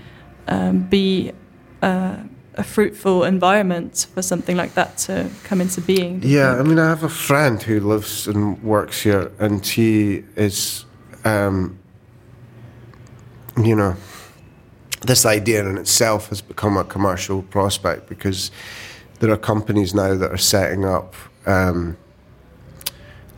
um, 0.48 0.80
be 0.82 1.32
uh, 1.82 2.16
a 2.56 2.64
fruitful 2.64 3.24
environment 3.24 4.06
for 4.14 4.22
something 4.22 4.56
like 4.56 4.74
that 4.74 4.96
to 4.98 5.30
come 5.44 5.60
into 5.60 5.80
being? 5.80 6.20
Yeah, 6.22 6.56
I 6.58 6.62
mean, 6.62 6.78
I 6.78 6.88
have 6.88 7.02
a 7.02 7.08
friend 7.08 7.62
who 7.62 7.80
lives 7.80 8.26
and 8.26 8.62
works 8.62 9.02
here, 9.02 9.30
and 9.38 9.64
he 9.64 10.24
is, 10.36 10.84
um, 11.24 11.78
you 13.62 13.76
know, 13.76 13.96
this 15.02 15.26
idea 15.26 15.68
in 15.68 15.76
itself 15.78 16.28
has 16.30 16.40
become 16.40 16.76
a 16.76 16.84
commercial 16.84 17.42
prospect 17.42 18.08
because 18.08 18.50
there 19.20 19.30
are 19.30 19.36
companies 19.36 19.94
now 19.94 20.14
that 20.14 20.30
are 20.30 20.38
setting 20.38 20.84
up 20.84 21.14
um, 21.46 21.96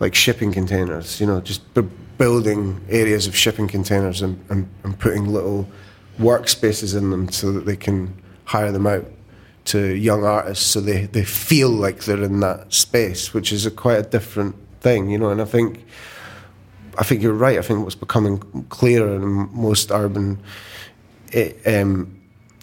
like 0.00 0.14
shipping 0.14 0.52
containers, 0.52 1.20
you 1.20 1.26
know, 1.26 1.40
just 1.40 1.74
b- 1.74 1.82
building 2.16 2.80
areas 2.88 3.26
of 3.26 3.36
shipping 3.36 3.68
containers 3.68 4.22
and, 4.22 4.42
and, 4.48 4.68
and 4.82 4.98
putting 4.98 5.26
little 5.26 5.68
workspaces 6.18 6.96
in 6.96 7.10
them 7.10 7.30
so 7.30 7.52
that 7.52 7.64
they 7.66 7.76
can 7.76 8.14
hire 8.48 8.72
them 8.72 8.86
out 8.86 9.04
to 9.66 9.94
young 9.94 10.24
artists 10.24 10.64
so 10.64 10.80
they, 10.80 11.04
they 11.04 11.24
feel 11.24 11.68
like 11.68 12.04
they're 12.04 12.22
in 12.22 12.40
that 12.40 12.72
space, 12.72 13.34
which 13.34 13.52
is 13.52 13.66
a 13.66 13.70
quite 13.70 13.98
a 13.98 14.02
different 14.02 14.56
thing, 14.80 15.10
you 15.10 15.18
know, 15.18 15.28
and 15.28 15.42
I 15.42 15.44
think 15.44 15.84
I 16.98 17.04
think 17.04 17.22
you're 17.22 17.34
right. 17.34 17.58
I 17.58 17.62
think 17.62 17.84
what's 17.84 17.94
becoming 17.94 18.38
clearer 18.70 19.14
in 19.14 19.22
most 19.52 19.92
urban 19.92 20.38
eh, 21.32 21.52
um, 21.66 22.20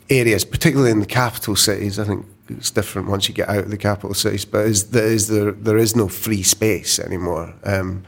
areas, 0.09 0.43
particularly 0.43 0.91
in 0.91 0.99
the 0.99 1.05
capital 1.05 1.55
cities, 1.55 1.99
I 1.99 2.03
think 2.03 2.25
it's 2.49 2.71
different 2.71 3.07
once 3.07 3.29
you 3.29 3.35
get 3.35 3.47
out 3.47 3.65
of 3.65 3.69
the 3.69 3.77
capital 3.77 4.15
cities. 4.15 4.43
But 4.43 4.65
is 4.65 4.89
there 4.89 5.05
is 5.05 5.27
there 5.27 5.51
there 5.51 5.77
is 5.77 5.95
no 5.95 6.07
free 6.07 6.43
space 6.43 6.99
anymore, 6.99 7.53
um, 7.63 8.03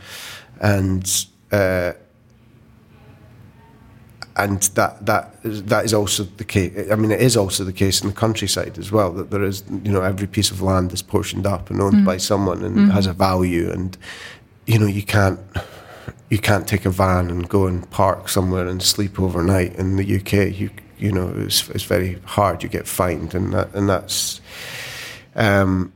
and 0.59 1.25
uh, 1.51 1.93
and 4.37 4.61
that 4.75 5.05
that 5.05 5.35
is, 5.43 5.63
that 5.63 5.83
is 5.85 5.93
also 5.93 6.23
the 6.23 6.43
case. 6.43 6.91
I 6.91 6.95
mean, 6.95 7.11
it 7.11 7.21
is 7.21 7.35
also 7.35 7.63
the 7.63 7.73
case 7.73 8.01
in 8.01 8.07
the 8.09 8.15
countryside 8.15 8.77
as 8.77 8.91
well. 8.91 9.11
That 9.11 9.31
there 9.31 9.43
is, 9.43 9.63
you 9.83 9.91
know, 9.91 10.01
every 10.01 10.27
piece 10.27 10.51
of 10.51 10.61
land 10.61 10.93
is 10.93 11.01
portioned 11.01 11.47
up 11.47 11.69
and 11.71 11.81
owned 11.81 12.05
by 12.05 12.17
someone 12.17 12.63
and 12.63 12.91
has 12.91 13.07
a 13.07 13.13
value, 13.13 13.71
and 13.71 13.97
you 14.67 14.77
know, 14.77 14.85
you 14.85 15.01
can't 15.01 15.39
you 16.29 16.37
can't 16.37 16.67
take 16.67 16.85
a 16.85 16.91
van 16.91 17.29
and 17.31 17.49
go 17.49 17.65
and 17.65 17.89
park 17.89 18.29
somewhere 18.29 18.67
and 18.67 18.83
sleep 18.83 19.19
overnight 19.19 19.75
in 19.75 19.95
the 19.95 20.17
UK. 20.17 20.55
You 20.55 20.69
you 20.99 21.11
know, 21.11 21.33
it's 21.35 21.69
it's 21.69 21.83
very 21.83 22.19
hard. 22.25 22.61
You 22.63 22.69
get 22.69 22.87
fined, 22.87 23.33
and 23.33 23.53
that 23.53 23.73
and 23.73 23.89
that's. 23.89 24.39
Um, 25.35 25.91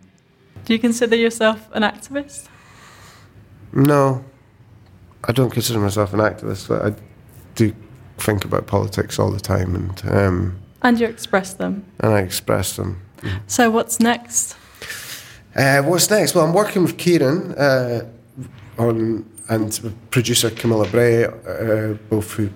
Do 0.65 0.73
you 0.73 0.79
consider 0.79 1.15
yourself 1.15 1.69
an 1.73 1.83
activist? 1.83 2.47
no, 3.73 4.23
I 5.23 5.31
don't 5.31 5.51
consider 5.51 5.79
myself 5.79 6.13
an 6.13 6.19
activist. 6.19 6.67
But 6.67 6.85
I 6.85 6.95
do 7.55 7.73
think 8.21 8.45
about 8.45 8.67
politics 8.67 9.19
all 9.19 9.31
the 9.31 9.39
time, 9.39 9.75
and 9.75 10.01
um, 10.11 10.59
And 10.81 10.99
you 10.99 11.07
express 11.07 11.53
them. 11.53 11.83
and 11.99 12.13
I 12.13 12.19
express 12.19 12.75
them. 12.75 13.01
So 13.47 13.69
what's 13.69 13.99
next? 13.99 14.55
Uh, 15.55 15.81
what's 15.83 16.09
next? 16.09 16.33
Well, 16.33 16.45
I'm 16.45 16.53
working 16.53 16.81
with 16.83 16.97
Kieran 16.97 17.53
uh, 17.53 18.05
on 18.77 19.25
and 19.49 19.93
producer 20.11 20.49
Camilla 20.49 20.87
Bray, 20.87 21.25
uh, 21.25 21.93
both 22.09 22.31
who 22.33 22.49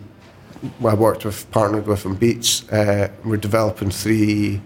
I 0.84 0.94
worked 0.94 1.26
with, 1.26 1.50
partnered 1.52 1.88
with 1.88 2.06
on 2.06 2.16
Beats. 2.16 2.68
Uh, 2.72 3.10
we're 3.26 3.38
developing 3.38 3.90
three 3.92 4.62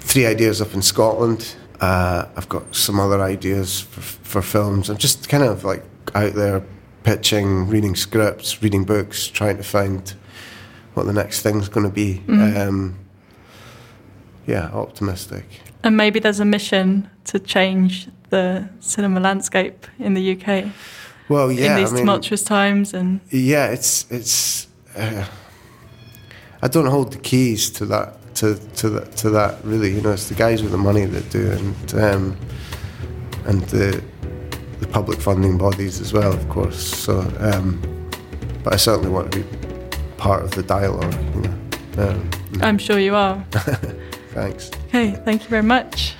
three 0.00 0.26
ideas 0.26 0.60
up 0.60 0.74
in 0.74 0.82
Scotland. 0.82 1.56
Uh, 1.80 2.26
I've 2.36 2.48
got 2.48 2.74
some 2.74 3.00
other 3.00 3.20
ideas 3.22 3.80
for, 3.80 4.00
for 4.00 4.42
films. 4.42 4.88
I'm 4.90 4.98
just 4.98 5.28
kind 5.28 5.42
of 5.42 5.64
like 5.64 5.82
out 6.14 6.34
there 6.34 6.62
pitching, 7.04 7.68
reading 7.68 7.94
scripts, 7.94 8.62
reading 8.62 8.84
books, 8.84 9.28
trying 9.28 9.56
to 9.58 9.62
find 9.62 10.14
what 10.94 11.06
the 11.06 11.12
next 11.12 11.42
thing's 11.42 11.68
going 11.68 11.86
to 11.86 11.92
be. 11.92 12.22
Um, 12.28 12.98
yeah, 14.46 14.70
optimistic. 14.72 15.44
And 15.82 15.96
maybe 15.96 16.18
there's 16.18 16.40
a 16.40 16.44
mission 16.44 17.08
to 17.24 17.38
change 17.38 18.08
the 18.30 18.68
cinema 18.80 19.20
landscape 19.20 19.86
in 19.98 20.14
the 20.14 20.32
UK 20.32 20.72
Well, 21.28 21.52
yeah, 21.52 21.76
in 21.76 21.80
these 21.80 21.92
I 21.92 21.96
mean, 21.96 22.02
tumultuous 22.02 22.42
times. 22.42 22.94
And 22.94 23.20
Yeah, 23.30 23.68
it's 23.68 24.10
it's. 24.10 24.66
Uh, 24.96 25.26
I 26.62 26.68
don't 26.68 26.86
hold 26.86 27.12
the 27.12 27.18
keys 27.18 27.70
to 27.72 27.86
that 27.86 28.34
to 28.36 28.56
to 28.76 28.88
that 28.90 29.16
to 29.18 29.30
that 29.30 29.62
really. 29.64 29.94
You 29.94 30.00
know, 30.00 30.12
it's 30.12 30.28
the 30.28 30.34
guys 30.34 30.62
with 30.62 30.72
the 30.72 30.78
money 30.78 31.04
that 31.04 31.30
do, 31.30 31.50
and 31.50 31.94
um, 31.94 32.36
and 33.46 33.62
the 33.64 34.02
public 34.94 35.20
funding 35.20 35.58
bodies 35.58 36.00
as 36.00 36.12
well, 36.12 36.32
of 36.32 36.48
course. 36.48 36.78
So, 36.78 37.18
um, 37.40 37.82
but 38.62 38.72
I 38.72 38.76
certainly 38.76 39.10
want 39.10 39.32
to 39.32 39.40
be 39.40 39.56
part 40.16 40.44
of 40.44 40.52
the 40.52 40.62
dialogue. 40.62 41.12
You 41.34 41.40
know. 41.40 41.54
Um, 41.98 42.30
I'm 42.62 42.78
sure 42.78 43.00
you 43.00 43.16
are. 43.16 43.44
thanks. 44.30 44.70
Okay, 44.86 45.10
thank 45.24 45.42
you 45.42 45.48
very 45.48 45.64
much. 45.64 46.14